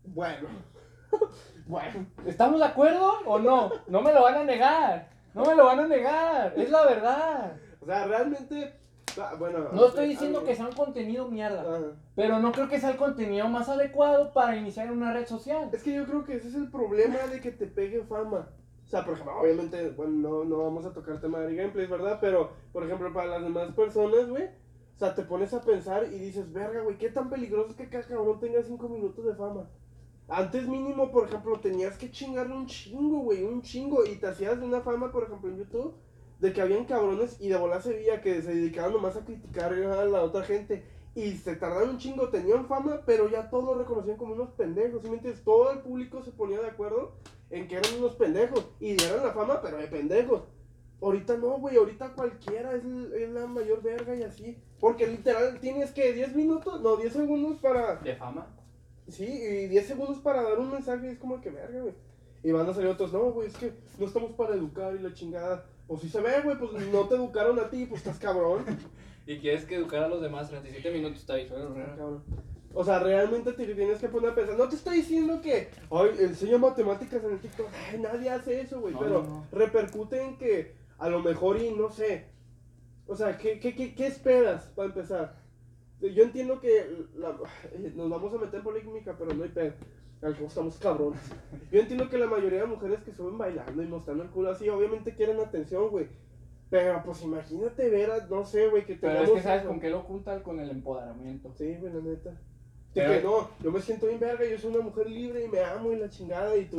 [0.05, 0.47] Bueno.
[1.67, 2.05] bueno.
[2.25, 3.71] ¿Estamos de acuerdo o no?
[3.87, 5.09] No me lo van a negar.
[5.33, 6.53] No me lo van a negar.
[6.57, 7.53] Es la verdad.
[7.81, 8.73] O sea, realmente.
[9.19, 9.69] ah, Bueno.
[9.73, 11.61] No estoy diciendo que sea un contenido mierda.
[11.61, 11.91] Ajá.
[12.15, 15.69] Pero no creo que sea el contenido más adecuado para iniciar una red social.
[15.71, 18.49] Es que yo creo que ese es el problema de que te pegue fama.
[18.87, 22.19] O sea, por ejemplo, obviamente, bueno, no, no vamos a tocar tema de gameplays, ¿verdad?
[22.21, 26.17] Pero, por ejemplo, para las demás personas, güey, o sea, te pones a pensar y
[26.17, 29.69] dices, verga, güey, ¿qué tan peligroso es que cada cabrón tenga 5 minutos de fama?
[30.29, 34.57] Antes mínimo, por ejemplo, tenías que chingarle un chingo, güey, un chingo, y te hacías
[34.57, 35.93] de una fama, por ejemplo, en YouTube,
[36.39, 39.73] de que habían cabrones y de bola se veía que se dedicaban nomás a criticar
[39.73, 40.85] a la otra gente.
[41.13, 45.01] Y se tardaron un chingo, tenían fama, pero ya todos lo reconocían como unos pendejos,
[45.01, 45.43] ¿sí me entiendes?
[45.43, 47.15] Todo el público se ponía de acuerdo
[47.49, 50.43] en que eran unos pendejos y dieron la fama, pero de pendejos.
[51.01, 54.57] Ahorita no, güey, ahorita cualquiera es, la mayor verga y así.
[54.79, 57.97] Porque literal tienes que 10 minutos, no, 10 segundos para.
[57.97, 58.47] ¿De fama?
[59.07, 61.93] Sí, y 10 segundos para dar un mensaje, es como que verga, güey.
[62.43, 65.13] Y van a salir otros, no, güey, es que no estamos para educar y la
[65.13, 65.65] chingada.
[65.87, 68.65] Pues si se ve, güey, pues no te educaron a ti, pues estás cabrón.
[69.27, 71.19] ¿Y quieres que educar a los demás 37 minutos?
[71.19, 72.23] Está ahí, Cabrón.
[72.79, 74.55] O sea, realmente te tienes que poner a pensar.
[74.55, 77.65] No te estoy diciendo que, ay, enseño matemáticas en el TikTok.
[77.91, 78.93] Ay, nadie hace eso, güey.
[78.93, 79.45] No, pero no, no.
[79.51, 82.25] repercute en que a lo mejor y no sé.
[83.07, 85.35] O sea, ¿qué, qué, qué, qué esperas para empezar?
[85.99, 87.35] Yo entiendo que la-
[87.95, 89.73] nos vamos a meter en polémica, pero no hay pedo.
[90.21, 91.21] Estamos cabrones.
[91.71, 94.69] Yo entiendo que la mayoría de mujeres que suben bailando y mostrando el culo así,
[94.69, 96.07] obviamente quieren atención, güey.
[96.69, 99.89] Pero pues imagínate ver a, no sé, güey, que Pero es que sabes con qué
[99.89, 101.51] lo juntan con el empoderamiento.
[101.57, 102.39] Sí, güey, la neta.
[102.97, 105.47] Pero- De que no, yo me siento bien verga, yo soy una mujer libre y
[105.47, 106.77] me amo y la chingada y tú.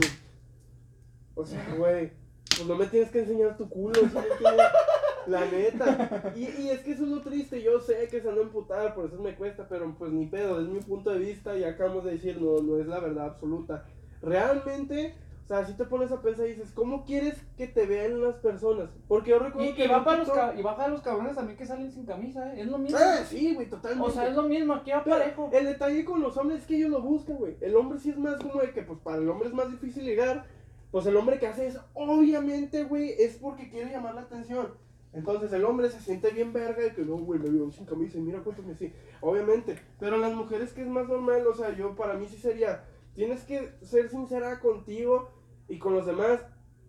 [1.35, 2.11] O sea, güey,
[2.51, 4.47] pues no me tienes que enseñar tu culo, ¿sí?
[5.29, 6.33] La neta.
[6.35, 8.95] Y, y es que eso es lo triste, yo sé que se van a emputar,
[8.95, 12.05] por eso me cuesta, pero pues ni pedo, es mi punto de vista y acabamos
[12.05, 13.85] de decir, no, no es la verdad absoluta.
[14.23, 15.14] Realmente,
[15.49, 18.34] o sea, si te pones a pensar y dices, ¿cómo quieres que te vean las
[18.34, 18.90] personas?
[19.09, 21.90] Porque yo recuerdo Y, que y, para los y para los cabrones también que salen
[21.90, 22.61] sin camisa, ¿eh?
[22.61, 22.99] Es lo mismo.
[23.01, 24.11] Ah, sí, güey, totalmente.
[24.11, 25.49] O sea, es lo mismo, aquí va parejo.
[25.55, 27.57] El detalle con los hombres es que ellos lo buscan, güey.
[27.62, 30.05] El hombre sí es más como de que, pues, para el hombre es más difícil
[30.05, 30.44] llegar.
[30.90, 34.68] Pues el hombre que hace eso, obviamente, güey, es porque quiere llamar la atención.
[35.14, 38.18] Entonces el hombre se siente bien verga de que no, güey, me veo sin camisa
[38.18, 38.92] y mira cuántos me sí.
[39.22, 39.78] Obviamente.
[39.99, 42.84] Pero las mujeres que es más normal, o sea, yo para mí sí sería,
[43.14, 45.38] tienes que ser sincera contigo
[45.69, 46.41] y con los demás.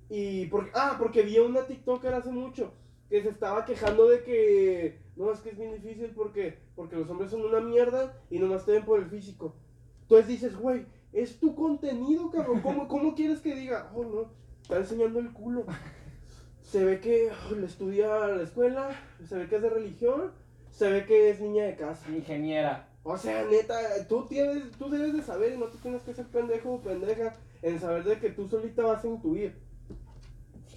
[0.10, 2.74] Y porque, ah, porque vi a una TikToker hace mucho
[3.10, 7.10] que se estaba quejando de que no, es que es bien difícil porque, porque los
[7.10, 9.56] hombres son una mierda y nomás te ven por el físico.
[10.04, 12.62] Entonces dices, güey, es tu contenido, cabrón.
[12.62, 13.92] ¿Cómo, cómo quieres que diga?
[13.96, 15.66] Oh, no, está enseñando el culo.
[16.62, 18.90] Se ve que oh, le estudia a la escuela,
[19.28, 20.32] se ve que es de religión,
[20.70, 22.10] se ve que es niña de casa.
[22.12, 22.88] Ingeniera.
[23.02, 26.28] O sea, neta, tú tienes, tú debes de saber y no te tienes que ser
[26.28, 29.56] pendejo o pendeja en saber de que tú solita vas a intuir.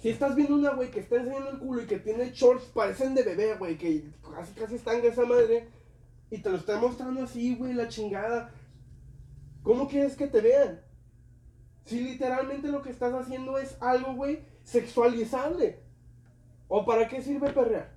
[0.01, 3.15] Si estás viendo una güey que está enseñando el culo y que tiene shorts, parecen
[3.15, 4.03] de bebé, güey, que
[4.35, 5.69] casi casi están de esa madre,
[6.29, 8.51] y te lo está mostrando así, güey, la chingada.
[9.61, 10.81] ¿Cómo quieres que te vean?
[11.85, 15.79] Si literalmente lo que estás haciendo es algo, güey, sexualizable.
[16.67, 17.93] ¿O para qué sirve perrear?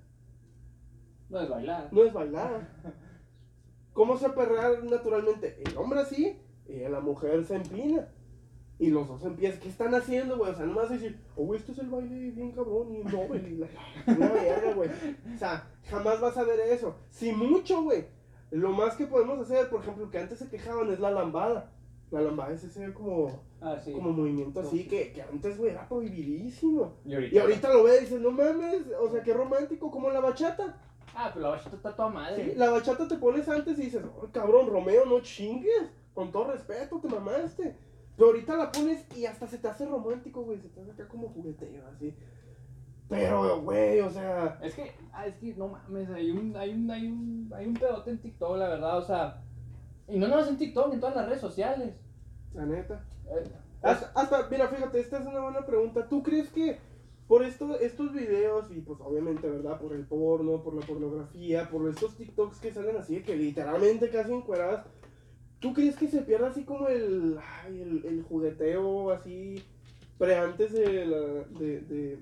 [1.28, 1.88] No es bailar.
[1.92, 2.68] No es bailar.
[3.92, 5.62] ¿Cómo se perrear naturalmente?
[5.64, 8.08] El hombre así y la mujer se empina.
[8.78, 9.60] Y los dos empiezan.
[9.60, 10.52] ¿Qué están haciendo, güey?
[10.52, 13.02] O sea, no vas a decir, oh, güey, esto es el baile bien cabrón y
[13.04, 13.68] Nobel y la.
[14.06, 14.90] Una verga, güey.
[15.34, 16.94] O sea, jamás vas a ver eso.
[17.10, 18.04] Si mucho, güey.
[18.50, 21.72] Lo más que podemos hacer, por ejemplo, que antes se quejaban es la lambada.
[22.10, 23.92] La lambada es ese como, Ah, sí.
[23.92, 26.94] como movimiento así que, que antes, güey, era prohibidísimo.
[27.04, 27.34] Y ahorita.
[27.34, 30.80] Y ahorita lo ves y dices, no mames, o sea, qué romántico, como la bachata.
[31.16, 32.44] Ah, pero la bachata está toda madre.
[32.52, 35.90] Sí, la bachata te pones antes y dices, oh, cabrón, Romeo, no chingues.
[36.14, 37.76] Con todo respeto, te mamaste.
[38.16, 40.60] Pero ahorita la pones y hasta se te hace romántico, güey.
[40.60, 42.14] Se te hace acá como jugueteo, así.
[43.08, 44.58] Pero, güey, o sea.
[44.62, 47.74] Es que, ah, es que no mames, hay un, hay un, hay un, hay un
[47.74, 49.42] pedote en TikTok, la verdad, o sea.
[50.08, 51.94] Y no nomás en TikTok, en todas las redes sociales.
[52.54, 53.04] La neta.
[53.30, 53.44] Eh,
[53.82, 56.08] Hasta, hasta, mira, fíjate, esta es una buena pregunta.
[56.08, 56.78] ¿Tú crees que
[57.28, 59.80] por esto, estos videos, y pues obviamente, ¿verdad?
[59.80, 64.32] Por el porno, por la pornografía, por estos TikToks que salen así, que literalmente casi
[64.32, 64.86] encueradas,
[65.68, 69.62] ¿tú crees que se pierda así como el, ay, el, el jugueteo así,
[70.18, 71.16] pre antes de la,
[71.58, 72.18] de, de-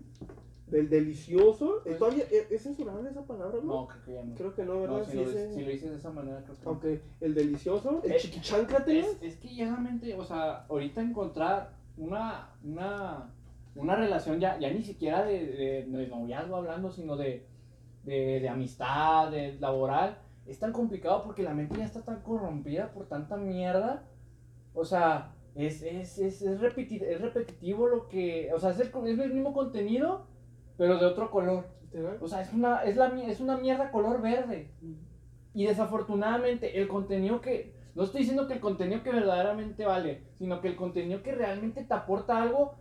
[0.69, 1.81] del delicioso?
[1.85, 3.75] Pues- ¿Todavía ¿es es censurable esa palabra, no?
[3.83, 4.35] no, creo que ya no.
[4.35, 4.99] Creo que no, ¿verdad?
[4.99, 6.71] No, si, Sí, lo, si lo dices de esa manera, creo que no.
[6.73, 8.99] Ok, el delicioso, el Eh, chiquichanclate.
[8.99, 13.31] Es, es que ya realmente, o sea, ahorita encontrar una, una,
[13.77, 17.47] una relación ya, ya ni siquiera de, de, de noviazgo hablando, sino de,
[18.05, 22.93] de, de amistad, de laboral, es tan complicado porque la mente ya está tan corrompida
[22.93, 24.05] por tanta mierda.
[24.75, 28.89] O sea, es, es, es, es, repeti- es repetitivo lo que, o sea, es el,
[29.07, 30.27] es el mismo contenido,
[30.77, 31.67] pero de otro color.
[32.21, 34.71] O sea, es una, es la, es una mierda color verde.
[35.55, 40.61] Y desafortunadamente el contenido que, no estoy diciendo que el contenido que verdaderamente vale, sino
[40.61, 42.75] que el contenido que realmente te aporta algo,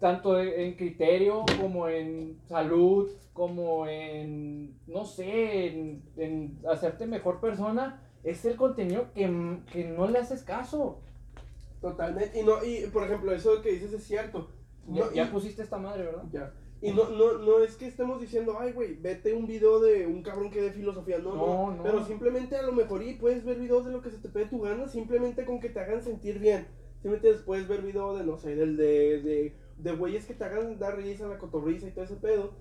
[0.00, 8.02] tanto en criterio como en salud, como en, no sé, en, en hacerte mejor persona,
[8.24, 11.00] es el contenido que, que no le haces caso.
[11.80, 12.40] Totalmente.
[12.40, 14.48] Y no, y por ejemplo, eso que dices es cierto.
[14.88, 16.24] Ya, No, ya y- pusiste esta madre, ¿verdad?
[16.32, 16.52] Ya.
[16.82, 20.22] Y no, no, no es que estemos diciendo, ay, güey, vete un video de un
[20.22, 21.18] cabrón que dé filosofía.
[21.18, 21.82] No, no.
[21.82, 24.46] Pero simplemente a lo mejor y puedes ver videos de lo que se te pegue
[24.46, 26.66] tu gana, simplemente con que te hagan sentir bien.
[27.02, 30.78] Simplemente puedes ver video de, no sé, del de, de, de güeyes que te hagan
[30.78, 32.52] dar risa, la cotorrisa y todo ese pedo.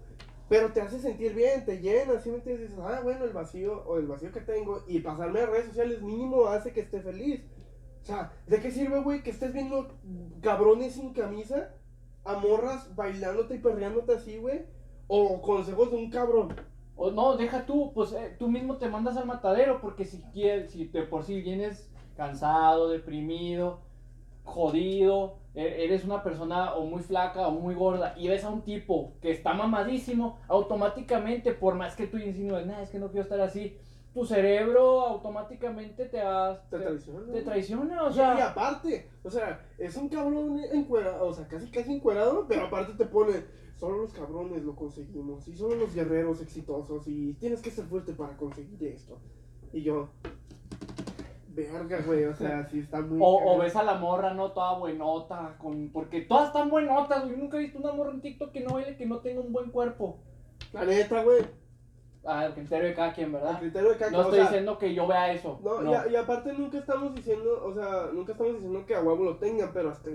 [0.48, 4.08] Pero te hace sentir bien, te llena, simplemente dices, ah, bueno, el vacío o el
[4.08, 7.44] vacío que tengo y pasarme a redes sociales mínimo hace que esté feliz.
[8.02, 9.90] O sea, ¿de qué sirve, güey, que estés viendo
[10.42, 11.76] cabrones sin camisa,
[12.24, 14.66] a morras bailándote y perreándote así, güey?
[15.08, 16.56] O consejos de un cabrón.
[16.96, 20.72] O no, deja tú, pues eh, tú mismo te mandas al matadero, porque si quieres,
[20.72, 23.82] si de por sí vienes cansado, deprimido,
[24.50, 28.62] jodido, e- eres una persona o muy flaca o muy gorda y ves a un
[28.62, 33.24] tipo que está mamadísimo, automáticamente, por más que tú insinúes, nah, es que no quiero
[33.24, 33.78] estar así,
[34.14, 37.32] tu cerebro automáticamente te, va- Te te, traiciona.
[37.34, 41.48] te traiciona, o Y- y sea, aparte, o sea, es un cabrón encuerado, o sea,
[41.48, 43.34] casi casi encuerado, pero aparte te pone,
[43.76, 48.14] solo los cabrones lo conseguimos, y solo los guerreros exitosos, y tienes que ser fuerte
[48.14, 49.20] para conseguir esto.
[49.72, 50.10] Y yo,
[51.54, 53.20] verga, güey, o sea, sí está muy...
[53.22, 54.52] o, o ves a la morra, ¿no?
[54.52, 58.52] Toda buenota, con, porque todas están buenotas, yo nunca he visto una morra en TikTok
[58.52, 60.20] que no baile, que no tenga un buen cuerpo.
[60.74, 61.44] La neta, güey,
[62.24, 63.60] Al criterio de cada quien, ¿verdad?
[63.60, 65.60] criterio de cada No o estoy sea, diciendo que yo vea eso.
[65.64, 68.96] No, No, Y, a- y aparte nunca estamos diciendo, o sea, nunca estamos diciendo que
[68.96, 70.10] a huevo lo tengan, pero hasta,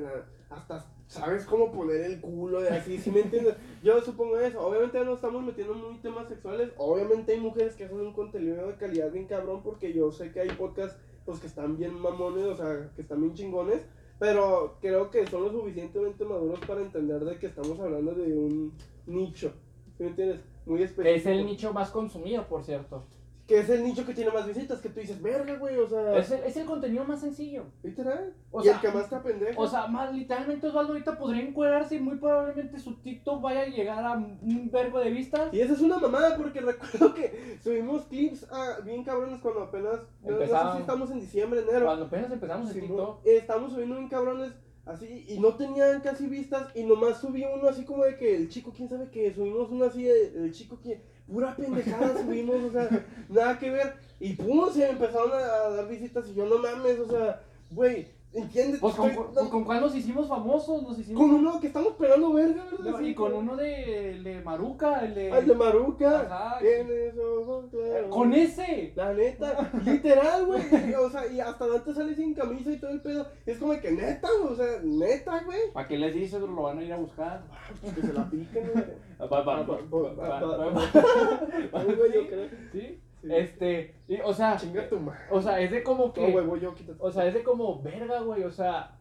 [0.51, 3.57] hasta sabes cómo poner el culo de así, ¿sí me entiendes?
[3.83, 8.01] Yo supongo eso, obviamente no estamos metiendo muy temas sexuales, obviamente hay mujeres que hacen
[8.01, 11.77] un contenido de calidad bien cabrón, porque yo sé que hay podcasts pues que están
[11.77, 13.87] bien mamones, o sea, que están bien chingones,
[14.19, 18.73] pero creo que son lo suficientemente maduros para entender de que estamos hablando de un
[19.07, 19.53] nicho,
[19.97, 20.41] ¿sí me entiendes?
[20.67, 21.17] Muy específico.
[21.17, 23.05] Es el nicho más consumido, por cierto.
[23.47, 26.17] Que es el nicho que tiene más visitas, que tú dices, verga, güey, o sea...
[26.17, 27.65] Es el, es el contenido más sencillo.
[27.83, 28.33] Literal.
[28.51, 29.61] O y sea, el que más te pendeja.
[29.61, 33.67] O sea, más literalmente Osvaldo ahorita podría encuadrarse y muy probablemente su TikTok vaya a
[33.67, 35.53] llegar a un verbo de vistas.
[35.53, 40.01] y esa es una mamada porque recuerdo que subimos clips ah, bien cabrones cuando apenas.
[40.23, 41.85] No, no sé si estamos en diciembre, enero.
[41.85, 43.27] Cuando apenas empezamos en Simón, TikTok.
[43.27, 44.53] eh, estamos subiendo bien cabrones
[44.87, 48.49] así y no tenían casi vistas y nomás subí uno así como de que el
[48.49, 52.71] chico, quién sabe qué, subimos uno así de, el chico que pura pendejada subimos, o
[52.71, 52.89] sea,
[53.29, 53.95] nada que ver.
[54.21, 58.09] Y pum, se empezaron a, a dar visitas y yo no mames, o sea, güey,
[58.35, 61.21] entiendes, Pues con, Estoy- con, con cuál nos hicimos famosos, nos hicimos.
[61.23, 62.91] con uno que estamos pegando verga, ¿verdad?
[62.93, 65.33] No, Sí, y con uno de, de Maruca, el de.
[65.33, 66.21] Ah, de Maruca.
[66.21, 66.59] Ajá.
[66.59, 68.09] Tienes ojos claros.
[68.11, 68.93] Con ese.
[68.97, 70.63] La neta, literal, güey.
[71.05, 73.27] O sea, y hasta Dante sale sin camisa y todo el pedo.
[73.47, 75.73] Es como que neta, o sea, neta, güey.
[75.73, 76.41] ¿Para qué les dices?
[76.41, 77.43] Lo van a ir a buscar.
[77.81, 78.85] Pues que se la piquen, güey.
[79.21, 81.85] Va, va, va, Ah, va, va, va, va.
[82.73, 83.01] ¿Sí?
[83.25, 83.35] Sí.
[83.35, 85.21] Este, y, o sea, Chinga tu madre.
[85.31, 86.99] o sea, es de como No, que, güey, voy yo, quítate.
[87.01, 88.97] o sea, es de como, verga, güey, o sea,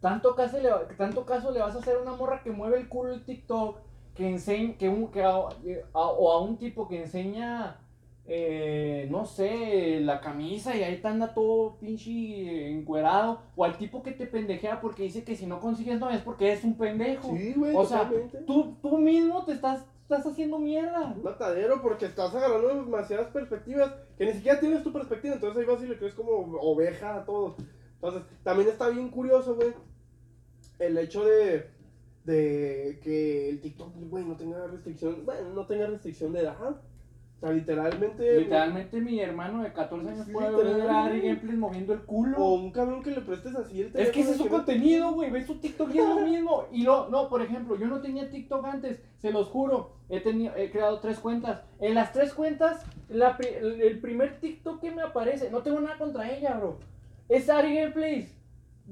[0.00, 2.88] tanto caso, le, tanto caso le vas a hacer a una morra que mueve el
[2.88, 3.78] culo el TikTok,
[4.14, 5.48] que enseña, que un, que a- a-
[5.92, 7.76] o a un tipo que enseña,
[8.26, 14.02] eh, no sé, la camisa y ahí te anda todo pinche encuerado, o al tipo
[14.02, 17.34] que te pendejea porque dice que si no consigues novia es porque eres un pendejo.
[17.36, 18.10] Sí, güey, o sea.
[18.46, 21.14] Tú, tú mismo te estás, estás haciendo mierda.
[21.22, 25.82] Matadero porque estás agarrando demasiadas perspectivas que ni siquiera tienes tu perspectiva, entonces ahí vas
[25.82, 27.56] y le crees como oveja a todo.
[27.96, 29.74] Entonces, también está bien curioso, güey,
[30.78, 31.68] el hecho de,
[32.24, 36.80] de que el TikTok, güey, no tenga restricción, bueno, no tenga restricción de edad.
[37.38, 38.40] O sea, literalmente.
[38.40, 42.36] Literalmente mi hermano de 14 años puede ver a Ari Gameplays moviendo el culo.
[42.36, 45.12] O un cabrón que le prestes así el Es que ese es su teléfono contenido,
[45.12, 45.30] güey.
[45.30, 46.64] Ves su TikTok y es lo mismo.
[46.72, 49.92] Y no, no, por ejemplo, yo no tenía TikTok antes, se los juro.
[50.08, 51.62] He, tenido, he creado tres cuentas.
[51.80, 55.96] En las tres cuentas, la pri- el, primer TikTok que me aparece, no tengo nada
[55.96, 56.78] contra ella, bro.
[57.28, 58.34] Es Ari Gameplays,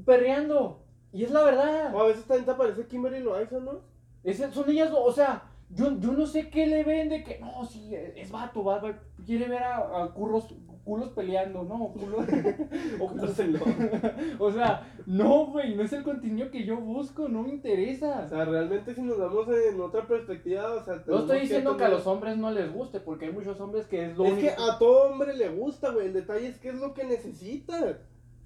[0.04, 0.82] perreando.
[1.12, 1.94] Y es la verdad.
[1.94, 3.80] O a veces también te aparece Kimberly Loaiza, ¿no?
[4.22, 7.64] Ese- son ellas, o sea, yo, yo no sé qué le ven de que, no,
[7.64, 10.54] sí, es vato, va, va, quiere ver a, a curros,
[10.84, 12.24] culos peleando, no, culos,
[13.00, 13.58] o, Culos en lo-
[14.38, 18.28] o sea, no, güey, no es el contenido que yo busco, no me O interesa.
[18.28, 21.02] sea, realmente si nos damos en otra perspectiva, o sea...
[21.06, 24.06] No estoy diciendo que a los hombres no les guste, porque hay muchos hombres que
[24.06, 24.46] es lo Es único.
[24.46, 26.06] que a todo hombre le gusta, güey.
[26.06, 27.98] El detalle es qué es lo que necesita.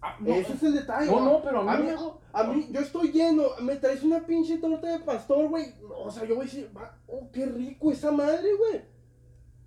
[0.03, 1.11] Ah, no, Ese es el detalle.
[1.11, 3.43] no, no, pero a A mí, no- a mí, yo estoy lleno.
[3.61, 5.75] Me traes una pinche torta de pastor, güey.
[5.95, 6.71] O sea, yo voy a decir,
[7.07, 8.83] oh, qué rico esa madre, güey.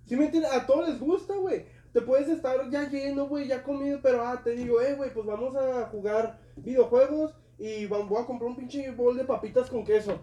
[0.06, 0.52] ¿Sí me entiendes?
[0.52, 1.66] A todos les gusta, güey.
[1.92, 5.24] Te puedes estar ya lleno, güey, ya comido, pero ah, te digo, eh, güey, pues
[5.24, 10.18] vamos a jugar videojuegos y voy a comprar un pinche bol de papitas con queso.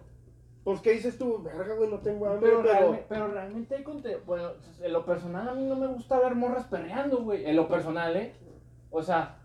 [0.66, 1.42] Pues, ¿qué dices tú?
[1.42, 2.74] Verga, güey, no tengo hambre, pero, pero...
[2.74, 4.20] realme- pero realmente hay contenido.
[4.28, 4.50] Bueno,
[4.82, 7.46] en lo personal a mí no me gusta ver morras perreando, güey.
[7.46, 8.36] En lo personal, ¿eh?
[8.92, 9.41] O sea,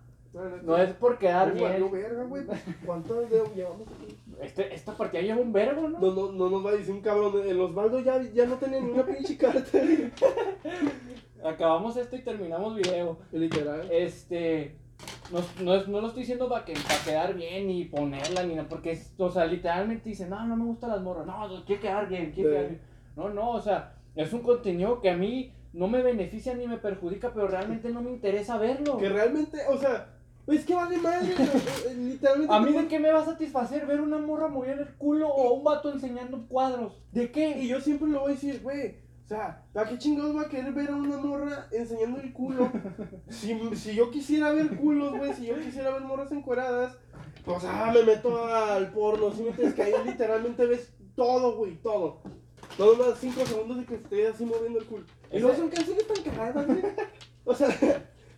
[0.62, 1.90] no es por quedar bien.
[1.90, 2.44] verga, güey.
[2.84, 4.16] ¿Cuántos dedos llevamos aquí?
[4.40, 5.98] Este, esta partida lleva un verbo, ¿no?
[5.98, 7.32] No, no, no nos va a decir un cabrón.
[7.46, 9.78] El Osvaldo ya, ya no tenía ni una pinche carta.
[11.44, 13.18] Acabamos esto y terminamos video.
[13.32, 13.88] Literal.
[13.90, 14.76] Este.
[15.30, 18.54] No, no, es- no lo estoy diciendo para que, para quedar bien ni ponerla ni
[18.54, 21.64] nada, porque es, o sea, literalmente dice, no, no me gustan las morras, no, no,
[21.66, 22.54] quiere quedar bien, quiere Sí.
[22.56, 22.80] quedar bien.
[23.14, 26.78] No, no, o sea, es un contenido que a mí no me beneficia ni me
[26.78, 28.96] perjudica, pero realmente no me interesa verlo.
[28.96, 30.14] Que realmente, o sea,
[30.46, 31.34] es que vale madre.
[31.34, 31.48] güey.
[31.48, 32.54] Eh, Literalmente.
[32.54, 35.54] ¿A mí de qué me va a satisfacer ver una morra moviendo el culo o
[35.54, 37.02] un vato enseñando cuadros?
[37.12, 37.58] ¿De qué?
[37.58, 39.04] Y yo siempre lo voy a decir, güey.
[39.24, 42.70] O sea, ¿para qué chingados va a querer ver a una morra enseñando el culo?
[43.28, 46.96] Si, si yo quisiera ver culos, güey, si yo quisiera ver morras encueradas,
[47.44, 49.74] pues ah, me meto al porno, ¿sí me entiendes?
[49.74, 52.20] Que ahí literalmente ves todo, güey, todo.
[52.78, 55.04] No más 5 segundos de que esté así moviendo el culo.
[55.32, 56.82] Y no son canciones tan cagadas, güey.
[57.44, 57.68] O sea,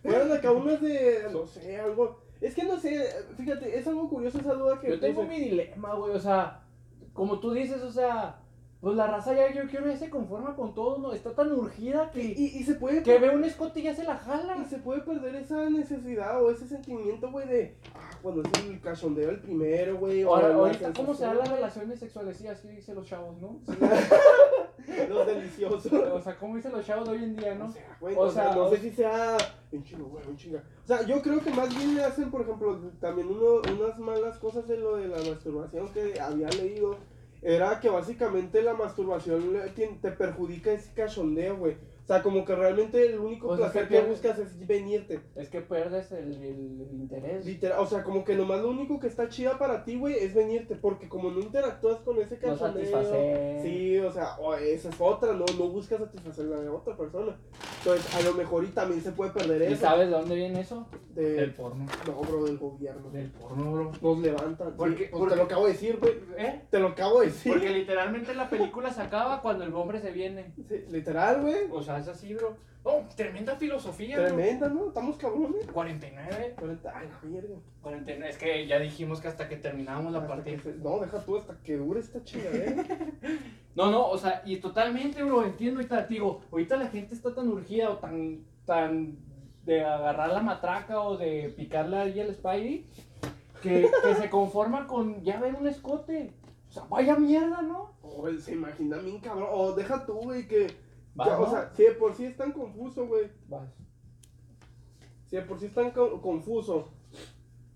[0.03, 2.19] fueron acá unas de, no sé, algo.
[2.41, 3.05] Es que no sé,
[3.37, 6.61] fíjate, es algo curioso esa duda que Yo tengo mi dilema, güey, o sea,
[7.13, 8.39] como tú dices, o sea,
[8.81, 11.11] pues la raza ya yo quiero ya se conforma con todo, ¿no?
[11.11, 14.05] Está tan urgida que, y, y se puede que ve un escote y ya se
[14.05, 14.55] la jala.
[14.57, 17.75] Y se puede perder esa necesidad o ese sentimiento, güey, de.
[17.93, 20.23] Ah, cuando es el cachondeo el primero, güey.
[20.23, 22.37] o Ahora, ahorita, ¿cómo se dan las relaciones sexuales?
[22.37, 23.59] Sí, así dicen los chavos, ¿no?
[23.67, 23.89] güey,
[25.09, 25.91] Los deliciosos.
[25.93, 27.71] O sea, ¿cómo dicen los chavos de hoy en día, O no?
[27.71, 29.37] sea, güey, O sea, no o- sé si sea
[29.71, 30.63] un chingo, güey, un chinga.
[30.83, 34.37] O sea, yo creo que más bien le hacen, por ejemplo, también uno, unas malas
[34.37, 36.97] cosas de lo de la masturbación que había leído.
[37.41, 39.53] Era que básicamente la masturbación
[40.01, 41.77] te perjudica ese cachondeo, güey.
[42.09, 45.19] O sea, como que realmente el único Pues es placer que buscas es venirte.
[45.35, 47.45] Es que pierdes el, el- interés.
[47.45, 50.33] Literal, o sea, como que nomás lo único que está chida para ti, güey, es
[50.33, 53.61] venirte, porque como no interactúas con ese No cachondeo, satisfacer.
[53.61, 57.37] sí, o sea, o esa es otra, no, no buscas satisfacer la de otra persona.
[57.77, 59.81] Entonces, a lo mejor y también se puede perder ¿Y eso.
[59.83, 60.87] sabes de dónde viene eso?
[61.13, 61.85] De, Del porno.
[62.07, 63.07] no, bro, del gobierno.
[63.11, 63.91] Del porno, bro.
[64.01, 64.75] Nos levantan.
[64.75, 65.05] ¿Por sí, qué?
[65.11, 66.13] pues Porque- te lo acabo de decir, güey.
[66.39, 66.61] ¿Eh?
[66.71, 67.51] Te lo acabo de decir.
[67.53, 70.53] Porque literalmente la película se acaba cuando el hombre se viene.
[70.67, 71.67] Sí, literal, güey.
[71.71, 72.55] O sea, es así, bro.
[72.83, 74.27] Oh, tremenda filosofía, bro.
[74.27, 74.87] Tremenda, ¿no?
[74.87, 75.65] Estamos cabrones.
[75.67, 76.55] 49.
[76.57, 77.55] 40, ay, la mierda.
[77.81, 78.29] 49.
[78.29, 80.59] Es que ya dijimos que hasta que terminábamos la Hasta partida.
[80.63, 82.83] se- No, deja tú hasta que dure esta chingadera.
[83.75, 87.47] No, no, o sea, y totalmente, bro, entiendo ahorita, digo, ahorita la gente está tan
[87.47, 89.15] urgida o tan, tan
[89.63, 92.87] de agarrar la matraca o de picarle ahí al Spidey
[93.61, 96.33] que, que se conforma con ya ver un escote.
[96.69, 97.93] O sea, vaya mierda, ¿no?
[98.01, 99.47] O él se imagina bien cabrón.
[99.51, 100.67] O deja tú, güey, que.
[101.27, 103.29] O sea, si de por sí es tan confuso, güey.
[105.27, 106.89] Si de por sí es tan co- confuso.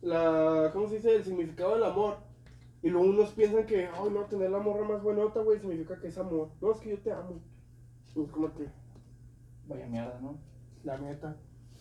[0.02, 0.70] La.
[0.74, 1.16] ¿Cómo se dice?
[1.16, 2.18] El significado del amor.
[2.82, 6.08] Y luego unos piensan que, ay, no, tener la morra más buenota, güey, significa que
[6.08, 6.50] es amor.
[6.60, 7.40] No, es que yo te amo.
[8.16, 8.68] Y es como que,
[9.68, 10.38] Vaya mierda, ¿no?
[10.84, 11.38] la neta.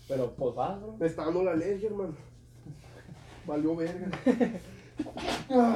[0.06, 0.96] Pero pues vas, bro.
[0.98, 2.14] Me está dando la alergia, hermano.
[3.46, 4.10] Valió verga.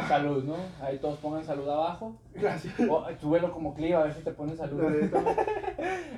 [0.08, 0.56] Salud, ¿no?
[0.80, 2.16] Ahí todos pongan salud abajo.
[2.34, 2.74] Gracias.
[2.88, 4.82] O súbelo como cliva a ver si te ponen salud.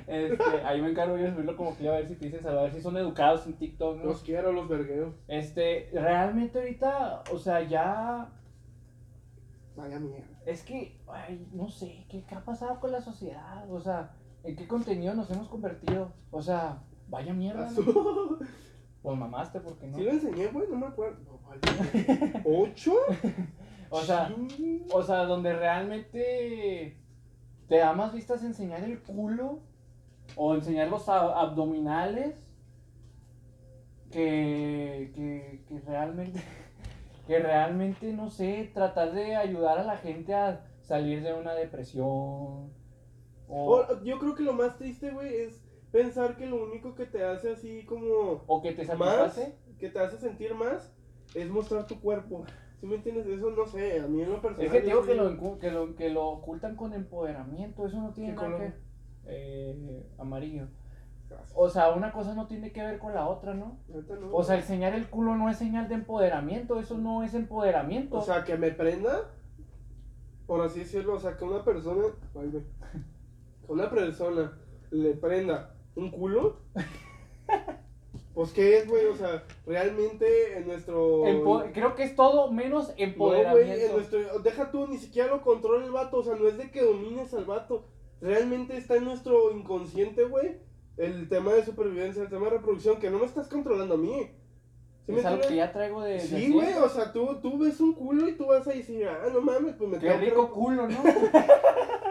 [0.07, 2.57] Este, ahí me encargo yo de subirlo como cliva a ver si te dicen salud,
[2.57, 4.05] a ver si son educados en TikTok, ¿no?
[4.05, 5.13] Los quiero, los vergueos.
[5.27, 8.31] Este, realmente ahorita, o sea, ya
[9.75, 10.27] Vaya mierda.
[10.45, 13.71] es que, ay, no sé, ¿qué, qué ha pasado con la sociedad?
[13.71, 14.11] O sea,
[14.43, 16.11] ¿en qué contenido nos hemos convertido?
[16.31, 17.69] O sea, vaya mierda.
[17.71, 18.39] ¿no?
[19.01, 19.97] Pues mamaste, porque no?
[19.97, 21.19] Sí lo enseñé, güey, no me acuerdo.
[22.45, 22.93] ¿Ocho?
[23.91, 24.31] O sea,
[24.91, 26.95] o sea, donde realmente
[27.67, 29.61] te da más vistas enseñar el culo
[30.35, 32.35] o enseñar los abdominales
[34.11, 36.39] que, que, que realmente,
[37.27, 42.05] que realmente, no sé, tratar de ayudar a la gente a salir de una depresión.
[42.07, 42.71] O,
[43.47, 47.23] O- yo creo que lo más triste, güey, es pensar que lo único que te
[47.23, 49.57] hace así como o que te más, satisface.
[49.79, 50.93] que te hace sentir más,
[51.33, 52.45] es mostrar tu cuerpo.
[52.79, 53.27] ¿Sí me entiendes?
[53.27, 54.65] Eso no sé, a mí en lo personal.
[54.67, 58.29] Es que digo que lo, que, lo, que lo ocultan con empoderamiento, eso no tiene
[58.29, 58.61] ¿Qué nada color?
[58.61, 58.73] que...
[59.31, 60.67] Eh, amarillo.
[61.53, 63.77] O sea, una cosa no tiene que ver con la otra, ¿no?
[64.31, 68.17] O sea, enseñar el culo no es señal de empoderamiento, eso no es empoderamiento.
[68.17, 69.29] O sea, que me prenda,
[70.47, 72.63] por así decirlo, o sea, que una persona, ay, güey,
[73.61, 74.57] que una persona
[74.89, 76.57] le prenda un culo,
[78.33, 79.05] pues ¿qué es, güey?
[79.07, 81.25] O sea, realmente en nuestro...
[81.25, 83.93] Empo- creo que es todo menos No, güey, en empoderamiento.
[83.93, 84.39] nuestro...
[84.39, 87.33] Deja tú, ni siquiera lo controla el vato, o sea, no es de que domines
[87.33, 87.85] al vato,
[88.21, 90.57] realmente está en nuestro inconsciente, güey,
[90.97, 94.31] el tema de supervivencia, el tema de reproducción, que no me estás controlando a mí.
[95.05, 96.19] ¿Sí es algo que ya traigo de...
[96.19, 99.27] Sí, güey, o sea, tú, tú ves un culo y tú vas a decir, ah,
[99.33, 100.97] no mames, pues me Qué tengo que rico culo, ¿no?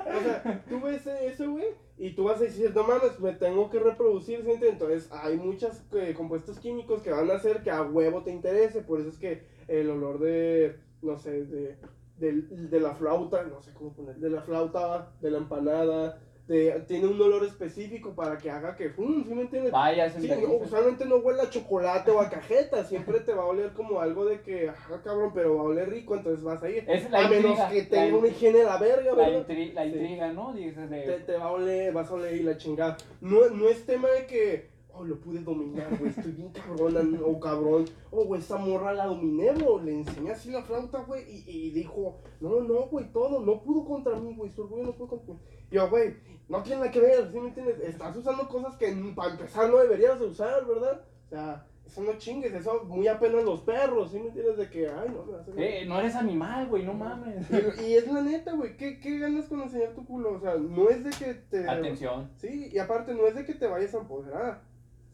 [0.09, 1.67] O sea, tú ves eso, güey,
[1.99, 4.53] y tú vas a decir, no mames, me tengo que reproducir, ¿sí?
[4.63, 5.83] Entonces, hay muchos
[6.17, 8.83] compuestos químicos que van a hacer que a huevo te interese.
[8.83, 11.77] Por eso es que el olor de, no sé, de,
[12.19, 16.81] de, de la flauta, no sé cómo poner, de la flauta, de la empanada, de,
[16.89, 19.23] tiene un olor específico para que haga que, ¡fum!
[19.25, 19.71] ¿sí me entiendes?
[19.71, 23.47] Vaya, Sí, no, usualmente no huele a chocolate o a cajeta, siempre te va a
[23.47, 26.71] oler como algo de que, ah, cabrón, pero va a oler rico, entonces vas a
[26.71, 26.85] ir.
[26.89, 29.47] Es la a menos intriga, que la tenga una higiene de la verga, La, ¿verdad?
[29.47, 29.89] intri- la Sí.
[29.91, 30.53] intriga, ¿no?
[30.55, 31.03] Dices de...
[31.03, 32.97] te, te va a oler, vas a oler y la chingada.
[33.21, 37.39] No, no es tema de que, oh, lo pude dominar, güey, estoy bien cabrona, o
[37.41, 41.45] cabrón, oh, güey, esta morra la dominé, bro, le enseñé así la flauta, güey, y,
[41.47, 45.09] y dijo, no, no, güey, todo, no pudo contra mí, güey, su orgullo no pudo
[45.09, 45.41] contra mí.
[45.71, 46.17] Y Yo, güey,
[46.49, 47.81] no tiene nada que ver, ¿sí me entiendes?
[47.81, 51.03] Estás usando cosas que para empezar no deberías de usar, ¿verdad?
[51.27, 54.59] O sea, eso no chingues, eso muy apenas los perros, ¿sí me entiendes?
[54.59, 57.47] De que, ay, no, me a Eh, no eres animal, güey, no mames.
[57.51, 60.35] y, y es la neta, güey, ¿qué, ¿qué ganas con enseñar tu culo?
[60.35, 61.69] O sea, no es de que te...
[61.69, 62.31] Atención.
[62.37, 64.63] Sí, y aparte no es de que te vayas a empoderar.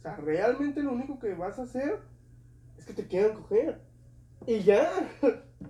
[0.04, 1.98] Sea, realmente lo único que vas a hacer
[2.76, 3.80] es que te quieran coger.
[4.46, 4.90] Y ya.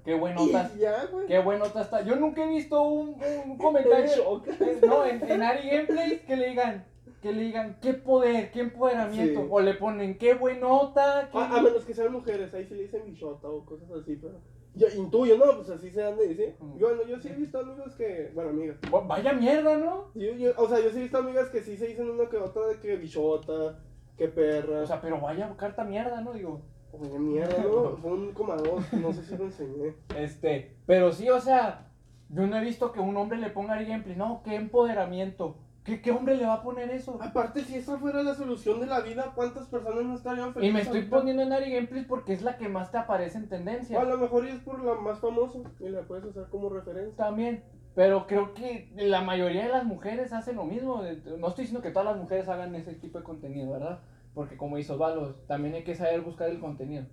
[0.05, 0.73] Qué buenotas.
[0.77, 1.29] Y ya, güey.
[1.29, 2.03] Qué buenota está.
[2.03, 3.17] Yo nunca he visto un,
[3.47, 4.43] un comentario.
[4.61, 6.85] eh, No, en, en Ari Gameplays que le digan.
[7.23, 9.43] Que le digan, qué poder, qué empoderamiento.
[9.43, 9.47] Sí.
[9.49, 11.29] O le ponen, qué buenota.
[11.31, 11.39] Qué...
[11.39, 14.41] A, a menos que sean mujeres, ahí sí le dicen bichota o cosas así, pero.
[14.75, 15.45] Yo intuyo, ¿no?
[15.57, 16.57] Pues así se han de decir.
[16.77, 18.33] Yo, bueno, yo sí he visto amigos que.
[18.35, 18.79] Bueno, amigas.
[19.07, 20.11] Vaya mierda, ¿no?
[20.17, 22.39] Yo, yo, o sea, yo sí he visto amigas que sí se dicen una que
[22.39, 23.79] otra de que bichota,
[24.17, 24.81] que perra.
[24.83, 26.33] O sea, pero vaya carta mierda, ¿no?
[26.33, 26.61] Digo.
[26.93, 27.97] Oye, mierda, ¿no?
[27.97, 29.95] Fue un coma dos, no sé si lo enseñé.
[30.17, 30.77] Este.
[30.87, 31.89] Pero sí, o sea.
[32.31, 34.17] Yo no he visto que un hombre le ponga Ari Gameplay.
[34.17, 35.57] No, qué empoderamiento.
[35.85, 37.19] ¿Qué, ¿Qué hombre le va a poner eso?
[37.21, 40.71] Aparte, si esa fuera la solución de la vida, ¿cuántas personas no estarían felices?
[40.71, 41.17] Y me estoy ahorita?
[41.17, 44.05] poniendo en Ari Gameplays porque es la que más te aparece en O a tendencia.
[44.05, 47.15] lo mejor es por la más famosa y la puedes usar como referencia.
[47.17, 47.63] También.
[47.95, 51.03] Pero creo que la mayoría de las mujeres hacen lo mismo.
[51.39, 54.01] No estoy diciendo que todas las mujeres hagan ese tipo de contenido, ¿verdad?
[54.35, 57.05] Porque como hizo Osvaldo, también hay que saber buscar el contenido.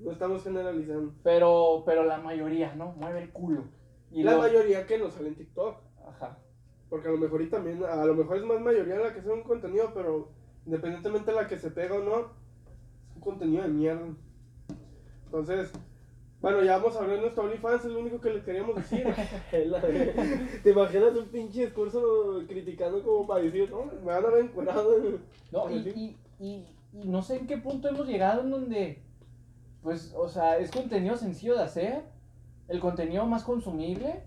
[0.00, 1.12] No estamos generalizando.
[1.22, 2.92] Pero, pero la mayoría, ¿no?
[2.92, 3.64] Mueve el culo.
[4.10, 5.76] Y la lo- mayoría que no sale en TikTok.
[6.08, 6.38] Ajá.
[6.88, 9.30] Porque a lo mejor y también, a lo mejor es más mayoría la que hace
[9.30, 10.30] un contenido, pero
[10.66, 12.18] independientemente de la que se pega o no,
[13.10, 14.06] es un contenido de mierda.
[15.26, 15.70] Entonces,
[16.40, 19.04] bueno, ya vamos a abrir nuestro OnlyFans, es lo único que les queríamos decir.
[20.62, 24.94] ¿Te imaginas un pinche discurso criticando como para decir, no, me van a ver encuerado?
[25.50, 29.02] No, y, y, y, y no sé en qué punto hemos llegado en donde,
[29.82, 32.02] pues, o sea, es contenido sencillo de hacer,
[32.68, 34.24] el contenido más consumible,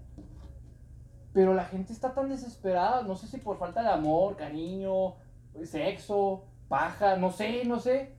[1.32, 5.16] pero la gente está tan desesperada, no sé si por falta de amor, cariño,
[5.64, 8.16] sexo, paja, no sé, no sé,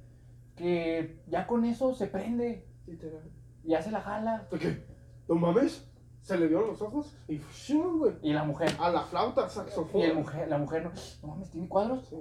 [0.57, 3.42] que ya con eso se prende, Literal.
[3.65, 4.47] Ya se la jala.
[4.51, 4.85] ¿De qué?
[5.29, 5.89] ¿No mames?
[6.23, 8.13] Se le vieron los ojos y ¡shum, güey.
[8.23, 10.01] Y la mujer, A la flauta, saxofón.
[10.01, 10.93] y el mujer, la mujer no,
[11.23, 12.07] no mames, tiene cuadros.
[12.09, 12.17] Sí.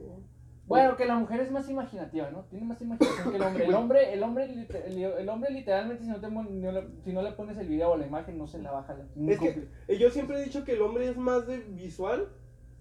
[0.65, 2.43] Bueno, que la mujer es más imaginativa, ¿no?
[2.45, 3.65] Tiene más imaginación que el hombre.
[3.65, 4.45] El hombre, el hombre,
[4.85, 6.27] el, el hombre literalmente, si no, te,
[7.03, 8.93] si no le pones el video o la imagen, no se la baja.
[8.95, 12.29] la- Es que eh, yo siempre he dicho que el hombre es más de visual.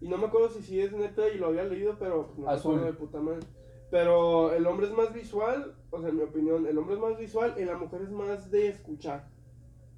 [0.03, 2.53] Y no me acuerdo si sí es neta y lo había leído, pero no me
[2.53, 2.77] Azul.
[2.77, 3.41] acuerdo de puta madre.
[3.91, 7.19] Pero el hombre es más visual, o sea, en mi opinión, el hombre es más
[7.19, 9.29] visual y la mujer es más de escuchar.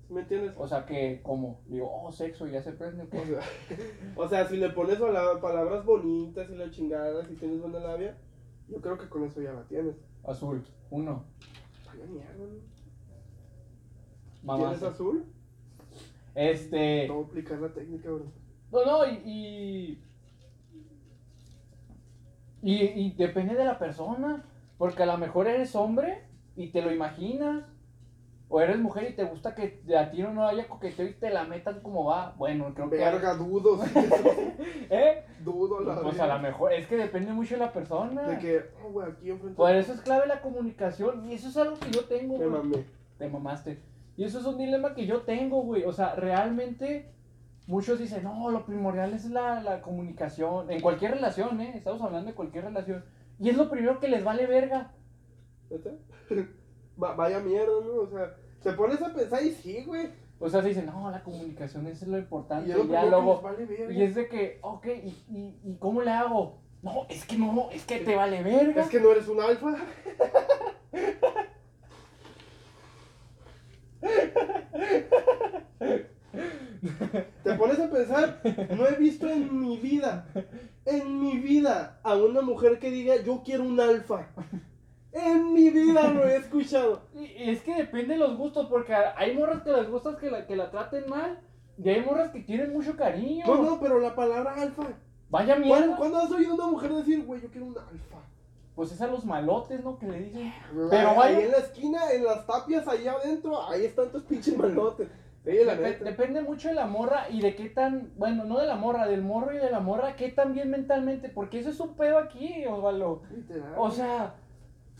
[0.06, 0.54] ¿Sí ¿Me entiendes?
[0.56, 3.02] O sea que, como, digo, oh, sexo, y ya se prende.
[3.04, 3.06] ¿o?
[3.06, 3.40] O sea,
[4.16, 8.16] o sea, si le pones pala- palabras bonitas y la chingada, si tienes buena labia,
[8.68, 9.96] yo creo que con eso ya la tienes.
[10.24, 11.24] Azul, uno.
[11.86, 12.46] Vaya mierda,
[14.42, 14.56] ¿no?
[14.56, 15.24] ¿Tienes azul?
[16.34, 17.08] Este.
[17.08, 18.24] A aplicar la técnica, bro.
[18.72, 19.16] No, no, y.
[19.26, 20.02] Y,
[22.62, 24.44] y, y depende de la persona.
[24.78, 26.24] Porque a lo mejor eres hombre
[26.56, 27.64] y te lo imaginas.
[28.48, 31.44] O eres mujer y te gusta que a ti no haya coqueteo y te la
[31.44, 32.34] metan como va.
[32.36, 32.96] Bueno, creo que.
[32.96, 33.82] Verga, dudo.
[33.82, 33.92] sí,
[34.90, 35.24] ¿Eh?
[35.42, 36.72] dudo la Pues a lo mejor.
[36.72, 38.22] Es que depende mucho de la persona.
[38.22, 39.56] De que, oh, güey, aquí enfrente.
[39.56, 41.30] Por eso es clave la comunicación.
[41.30, 42.48] Y eso es algo que yo tengo, güey.
[42.50, 42.84] mamé.
[43.16, 43.78] Te mamaste.
[44.16, 45.84] Y eso es un dilema que yo tengo, güey.
[45.84, 47.10] O sea, realmente
[47.66, 50.70] muchos dicen, no, lo primordial es la, la comunicación.
[50.70, 51.72] En cualquier relación, ¿eh?
[51.74, 53.04] Estamos hablando de cualquier relación.
[53.38, 54.92] Y es lo primero que les vale verga.
[56.96, 58.02] Vaya mierda, ¿no?
[58.02, 60.10] O sea, te pones a pensar y sí, güey.
[60.38, 62.70] O sea, se dicen, no, la comunicación es lo importante.
[62.70, 63.34] Y ya luego.
[63.34, 63.92] les vale verga.
[63.92, 66.60] Y es de que, ok, ¿y, y, y cómo le hago?
[66.82, 68.82] No, es que no, es que te vale verga.
[68.82, 69.76] Es que no eres un alfa.
[77.44, 78.40] Te pones a pensar,
[78.76, 80.26] no he visto en mi vida,
[80.84, 84.26] en mi vida, a una mujer que diga yo quiero un alfa.
[85.12, 87.02] En mi vida lo he escuchado.
[87.14, 90.46] Y es que depende de los gustos, porque hay morras que les gustas que la,
[90.46, 91.38] que la traten mal.
[91.76, 93.44] Y hay morras que quieren mucho cariño.
[93.46, 94.84] No, no, pero la palabra alfa.
[95.28, 95.96] Vaya ¿Cuándo, mierda.
[95.96, 98.18] cuándo has oído a una mujer decir, güey, yo quiero un alfa?
[98.74, 99.98] Pues es a los malotes, ¿no?
[99.98, 100.52] Que le dicen.
[100.90, 105.08] Pero ahí en la esquina, en las tapias, allá adentro, ahí están tus pinches malotes.
[105.44, 106.04] Sí, la Dep- neta.
[106.04, 108.12] depende mucho de la morra y de qué tan.
[108.16, 111.28] Bueno, no de la morra, del morro y de la morra, qué tan bien mentalmente.
[111.28, 113.22] Porque eso es un pedo aquí, Osvaldo.
[113.76, 114.34] O sea,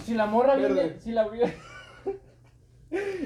[0.05, 0.99] si la morra viene.
[0.99, 1.29] Si la.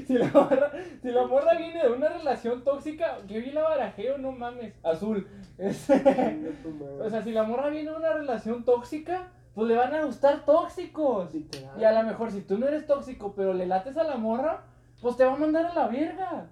[0.07, 0.71] Si la, morra,
[1.03, 5.27] si la morra viene de una relación tóxica, que vi la barajeo, no mames, azul.
[5.59, 7.03] Es- Chinga tu madre.
[7.03, 10.45] o sea, si la morra viene de una relación tóxica, pues le van a gustar
[10.45, 11.35] tóxicos.
[11.35, 11.81] Literal.
[11.81, 14.63] Y a lo mejor si tú no eres tóxico, pero le lates a la morra,
[15.03, 16.47] pues te va a mandar a la verga.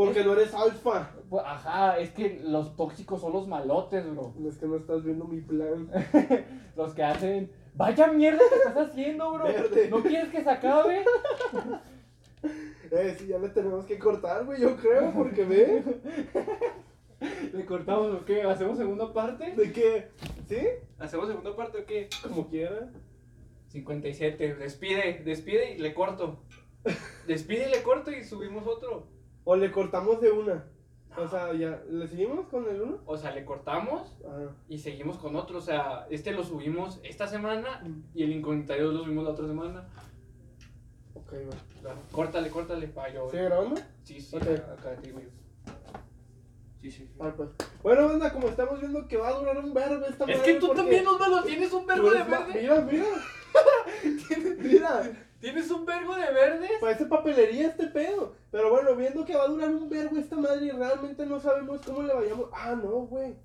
[0.00, 1.10] Porque no eres alfa.
[1.28, 4.32] Pues, ajá, es que los tóxicos son los malotes, bro.
[4.48, 5.90] Es que no estás viendo mi plan.
[6.74, 9.44] Los que hacen, vaya mierda que estás haciendo, bro.
[9.44, 9.90] Verde.
[9.90, 11.04] ¿No quieres que se acabe?
[12.90, 15.84] Eh, sí, ya le tenemos que cortar, güey, yo creo, porque ve.
[17.52, 18.40] ¿Le cortamos o qué?
[18.44, 19.52] ¿Hacemos segunda parte?
[19.54, 20.08] ¿De qué?
[20.48, 20.66] ¿Sí?
[20.98, 22.08] ¿Hacemos segunda parte o qué?
[22.22, 22.90] Como quiera.
[23.68, 26.42] 57, despide, despide y le corto.
[27.26, 29.19] Despide y le corto y subimos otro.
[29.44, 30.64] O le cortamos de una.
[31.16, 31.82] O sea, ya.
[31.88, 32.98] ¿Le seguimos con el uno?
[33.04, 34.54] O sea, le cortamos Ajá.
[34.68, 35.58] y seguimos con otro.
[35.58, 37.82] O sea, este lo subimos esta semana
[38.14, 39.88] y el incognitario lo subimos la otra semana.
[41.14, 41.80] Ok, va.
[41.80, 41.98] Claro.
[42.12, 43.28] Córtale, córtale, pa' yo.
[43.30, 43.80] ¿Sigue grabando?
[44.04, 44.42] Sí, sí, Ok.
[44.42, 45.28] acá, te digo yo.
[46.80, 47.10] Sí, sí, sí.
[47.20, 47.50] Ah, pues.
[47.82, 50.68] Bueno, banda, como estamos viendo que va a durar un verbo esta Es que tú
[50.68, 52.60] porque también, Osvaldo, tienes un tú vergo de verde.
[52.60, 53.04] Mira, mira.
[54.58, 55.29] mira.
[55.40, 56.70] Tienes un vergo de verdes.
[56.80, 58.34] Parece papelería este pedo.
[58.50, 61.80] Pero bueno, viendo que va a durar un vergo esta madre y realmente no sabemos
[61.84, 62.50] cómo le vayamos.
[62.52, 63.36] Ah, no, güey.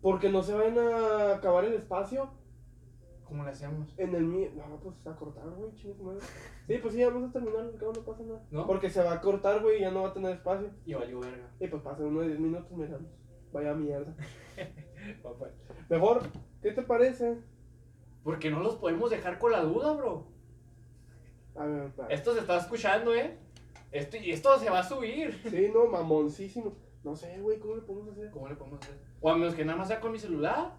[0.00, 2.30] Porque no se vayan a acabar el espacio
[3.30, 3.94] ¿Cómo le hacemos?
[3.96, 4.50] en el mío.
[4.56, 6.20] No, pues a cortar, güey, chingas madre.
[6.66, 8.42] Sí, pues sí, vamos a terminar, al cabo no pasa nada.
[8.50, 8.66] ¿No?
[8.66, 10.70] Porque se va a cortar, güey, y ya no va a tener espacio.
[10.84, 11.48] Y valió verga.
[11.60, 13.08] Y pues pasan unos 10 minutos, miramos.
[13.52, 14.14] Vaya mierda.
[15.22, 15.46] Papá.
[15.88, 16.22] Mejor,
[16.60, 17.40] ¿qué te parece?
[18.24, 20.26] Porque no los podemos dejar con la duda, bro.
[21.56, 21.92] A ver.
[22.08, 23.36] Esto se está escuchando, ¿eh?
[23.92, 25.40] Esto, y esto se va a subir.
[25.50, 26.76] Sí, no, mamoncísimo.
[27.02, 28.30] No sé, güey, ¿cómo le podemos hacer?
[28.30, 28.98] ¿Cómo le podemos hacer?
[29.20, 30.74] O a menos que nada más sea con mi celular.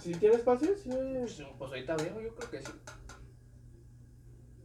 [0.00, 0.90] Si tiene espacio, sí.
[0.90, 2.72] Pues, pues ahorita veo, yo creo que sí.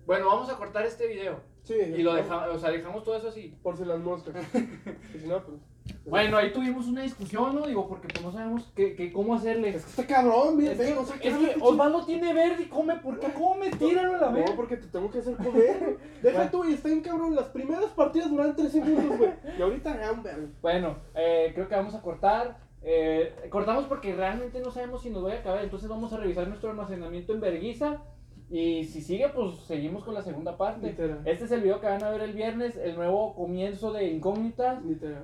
[0.06, 1.42] Bueno, vamos a cortar este video.
[1.64, 3.58] Sí, Y lo dejamos, o sea, dejamos todo eso así.
[3.62, 4.36] Por si las moscas.
[5.12, 5.58] Si no, pues.
[6.06, 7.68] Bueno, ahí tuvimos una discusión, ¿no?
[7.68, 9.70] Digo, porque pues no sabemos qué, qué- cómo hacerle.
[9.70, 12.64] Es que está cabrón, mira, Es que, o sea, es ¿qué que Osvaldo tiene verde
[12.64, 12.96] y come.
[12.98, 13.70] ¿Por qué come?
[13.72, 14.52] Tíralo a la No, vez.
[14.52, 15.98] porque te tengo que hacer comer.
[16.24, 16.52] Deja Bueno.
[16.52, 17.36] tú, y está bien cabrón.
[17.36, 19.32] Las primeras partidas duran 3 segundos, güey.
[19.58, 20.24] Y ahorita verbo.
[20.62, 22.58] Bueno, eh, creo que vamos a cortar.
[22.84, 25.64] Eh, cortamos porque realmente no sabemos si nos voy a acabar.
[25.64, 28.02] Entonces vamos a revisar nuestro almacenamiento en Berguisa.
[28.50, 30.88] Y si sigue, pues seguimos con la segunda parte.
[30.88, 31.20] Literal.
[31.26, 34.80] Este es el video que van a ver el viernes, el nuevo comienzo de Incógnitas.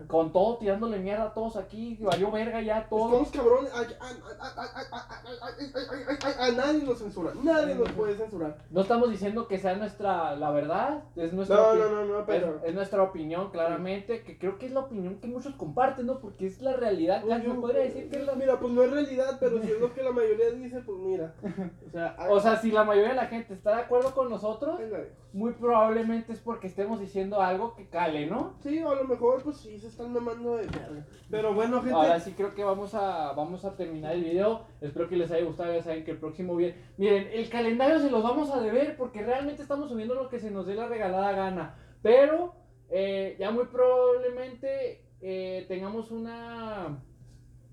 [0.08, 3.22] Con todo tirándole mierda a todos aquí, valió verga ya todo.
[3.22, 3.72] Estamos cabrones,
[6.38, 8.58] a, nadie nos censura, nadie nos puede censurar.
[8.70, 11.58] No estamos diciendo que sea nuestra, la verdad, es nuestra,
[12.66, 16.20] es, nuestra opinión claramente, que creo que es la opinión que muchos comparten, ¿no?
[16.20, 18.34] Porque es la realidad, casi no podría decir que es la...
[18.34, 21.34] Mira, pues no es realidad, pero si es lo que la mayoría dice, pues mira.
[21.88, 24.80] O sea, o sea si la mayoría de la gente está de acuerdo con nosotros,
[25.32, 28.56] muy probablemente es porque estemos diciendo algo que cale, ¿no?
[28.62, 31.06] Sí, o a lo mejor, pues sí, se están mamando de verga.
[31.30, 31.96] Pero bueno, gente.
[31.96, 34.66] Ahora sí creo que vamos a, vamos a terminar el video.
[34.82, 35.74] Espero que les haya gustado.
[35.74, 36.76] Ya saben que el próximo video...
[36.98, 40.52] Miren, el calendario se los vamos a deber porque realmente estamos subiendo lo que se
[40.52, 41.76] nos dé la regalada gana.
[42.02, 42.56] Pero
[42.90, 47.02] eh, ya muy probablemente eh, tengamos una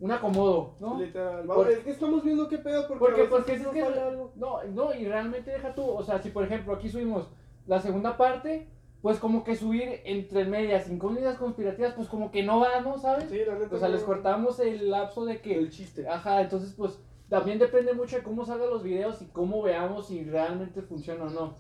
[0.00, 0.98] un acomodo, ¿no?
[0.98, 1.46] Literal.
[1.46, 4.32] Vamos, Por- es que estamos viendo qué pedo porque, Porque, sí es nos que algo.
[4.36, 7.28] no, no, y realmente deja tú, o sea, si por ejemplo aquí subimos
[7.66, 8.66] la segunda parte,
[9.02, 12.98] pues como que subir entre medias incógnitas conspirativas, pues como que no va, ¿no?
[12.98, 13.28] ¿Sabes?
[13.30, 13.76] Sí, la neta.
[13.76, 16.08] O sea, no- les cortamos el lapso de que el chiste.
[16.08, 16.98] Ajá, entonces pues
[17.28, 21.30] también depende mucho de cómo salgan los videos y cómo veamos si realmente funciona o
[21.30, 21.54] no.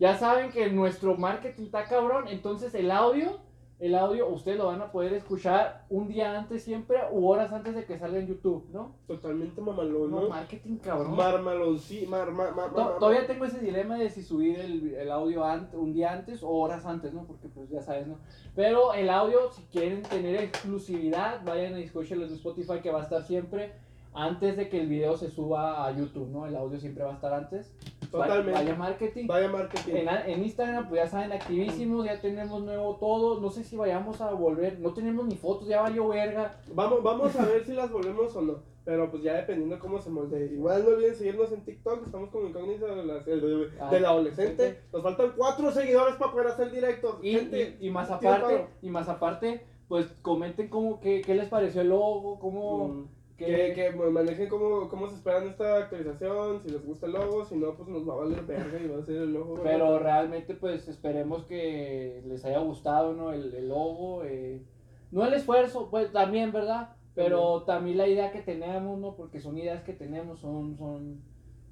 [0.00, 3.38] Ya saben que nuestro marketing está cabrón, entonces el audio,
[3.86, 7.74] el audio ustedes lo van a poder escuchar un día antes siempre u horas antes
[7.74, 8.94] de que salga en YouTube, ¿no?
[9.06, 11.14] Totalmente mamalón, No, marketing cabrón.
[11.16, 14.94] Marmalón, sí, mar, mar, mar, To- mar- Todavía tengo ese dilema de si subir el,
[14.94, 17.24] el audio ant- un día antes o horas antes, ¿no?
[17.24, 18.16] Porque pues ya sabes, ¿no?
[18.54, 23.04] Pero el audio, si quieren tener exclusividad, vayan a escucharlo en Spotify que va a
[23.04, 23.72] estar siempre
[24.14, 26.46] antes de que el video se suba a YouTube, ¿no?
[26.46, 27.74] El audio siempre va a estar antes.
[28.10, 28.52] Totalmente.
[28.52, 29.26] Vaya marketing.
[29.26, 29.92] Vaya marketing.
[29.96, 33.40] En, en Instagram, pues ya saben, activísimos, ya tenemos nuevo todo.
[33.40, 36.60] No sé si vayamos a volver, no tenemos ni fotos, ya valió verga.
[36.72, 38.74] Vamos, vamos a ver si las volvemos o no.
[38.84, 40.52] Pero pues ya dependiendo cómo se moldee.
[40.52, 42.04] Igual no olviden seguirnos en TikTok.
[42.04, 44.80] Estamos como incógnita de la- de- Ah, del adolescente.
[44.92, 47.16] Nos faltan cuatro seguidores para poder hacer directos.
[47.22, 51.48] Y, Gente, y, y más aparte, y más aparte, pues comenten cómo, qué, qué les
[51.48, 52.88] pareció el logo, cómo...
[52.88, 56.60] Mm, que, que manejen cómo, cómo se esperan esta actualización.
[56.62, 57.44] Si les gusta el logo.
[57.44, 59.60] Si no, pues nos va a valer verga y va a ser el logo.
[59.62, 63.32] Pero realmente pues esperemos que les haya gustado ¿no?
[63.32, 64.24] el, el logo.
[64.24, 64.62] eh,
[65.10, 66.96] no el esfuerzo, pues también, ¿verdad?
[67.14, 69.14] Pero también la idea que tenemos, ¿no?
[69.14, 71.20] Porque son ideas que tenemos, son, son,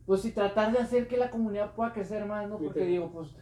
[0.07, 2.59] pues si tratar de hacer que la comunidad pueda crecer más, ¿no?
[2.59, 2.87] Porque Sí.
[2.87, 3.35] digo, pues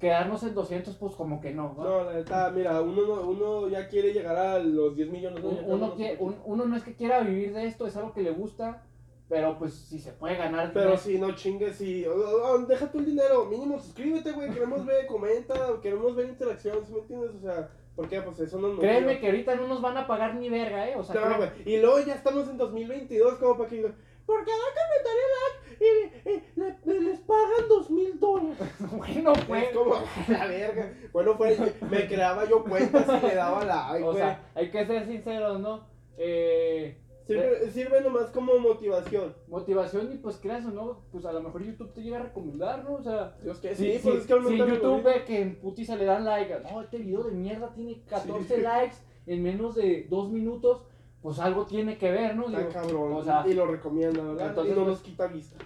[0.00, 1.74] quedarnos en 200, pues como que no.
[1.78, 5.42] No, la neta, mira, uno, no- uno ya quiere llegar a los 10 millones.
[5.42, 5.50] ¿no?
[5.50, 8.30] Uno, que- un- uno no es que quiera vivir de esto, es algo que le
[8.32, 8.82] gusta,
[9.28, 12.04] pero pues si se puede ganar Pero dinero, si no chingues, si.
[12.06, 14.50] oh, oh, deja tú el dinero, mínimo suscríbete, güey.
[14.50, 17.30] Queremos ver, comenta, queremos ver interacción, ¿sí me entiendes?
[17.36, 18.20] O sea, ¿por qué?
[18.22, 18.90] Pues eso nos motiva.
[18.92, 20.96] créeme que ahorita no nos van a pagar ni verga, ¿eh?
[20.96, 21.50] O sea, güey.
[21.66, 23.82] Y luego ya estamos en 2022, como para que
[24.26, 25.22] por cada comentario
[25.62, 28.56] like, y, y le- le- les pagan dos mil dólares.
[28.96, 29.62] bueno, pues.
[29.64, 29.94] Es como,
[30.28, 30.92] la verga.
[31.12, 31.58] Bueno, pues
[31.90, 34.18] me creaba yo cuentas y le daba like, O güey.
[34.18, 35.86] sea, hay que ser sinceros, ¿no?
[36.16, 39.34] Eh, Sirve, sirve nomás como motivación.
[39.48, 42.82] motivación y pues creas o no, pues a lo mejor YouTube te llega a recomendar,
[42.84, 42.94] ¿no?
[42.94, 45.94] O sea, Dios que sí, si- pues es que si YouTube ve que en putiza
[45.96, 48.62] le dan like, no, este video de mierda tiene 14 Sí.
[48.62, 50.82] likes en menos de dos minutos,
[51.22, 52.46] pues algo tiene que ver, ¿no?
[52.46, 53.12] Está Digo, cabrón.
[53.14, 54.48] o sea, y lo recomienda, ¿verdad?
[54.50, 55.60] entonces, y no pues, nos quita vistas.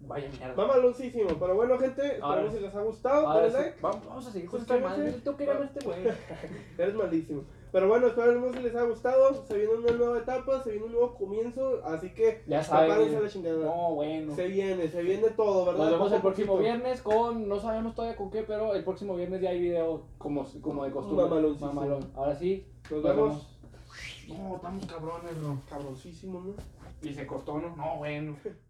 [0.00, 0.54] vaya mierda.
[0.54, 1.28] Mamaloncísimo.
[1.38, 3.28] Pero bueno, gente, Ahora esperemos si les ha gustado.
[3.28, 3.80] Dale like.
[3.80, 5.04] vamos, vamos a seguir con esta Suscríbanse.
[5.04, 5.20] madre.
[5.22, 5.98] Tengo que ganar este güey.
[6.78, 7.42] Eres malísimo.
[7.70, 9.44] Pero bueno, esperemos si les ha gustado.
[9.46, 11.84] Se viene una nueva etapa, se viene un nuevo comienzo.
[11.84, 13.22] Así que Ya saben.
[13.22, 13.58] la chingada.
[13.66, 14.34] No, bueno.
[14.34, 15.80] Se viene, se viene todo, ¿verdad?
[15.80, 19.42] Nos vemos el próximo viernes con, no sabemos todavía con qué, pero el próximo viernes
[19.42, 21.26] ya hay video como, como de costumbre.
[21.26, 21.72] Mamaloncísimo.
[21.74, 22.10] Mamalón.
[22.14, 23.57] Ahora sí, Nos vemos.
[24.28, 25.58] No, estamos cabrones, bro.
[25.68, 26.54] Cabroncísimo, ¿no?
[27.02, 27.74] Y se cortó, ¿no?
[27.76, 28.36] No, bueno.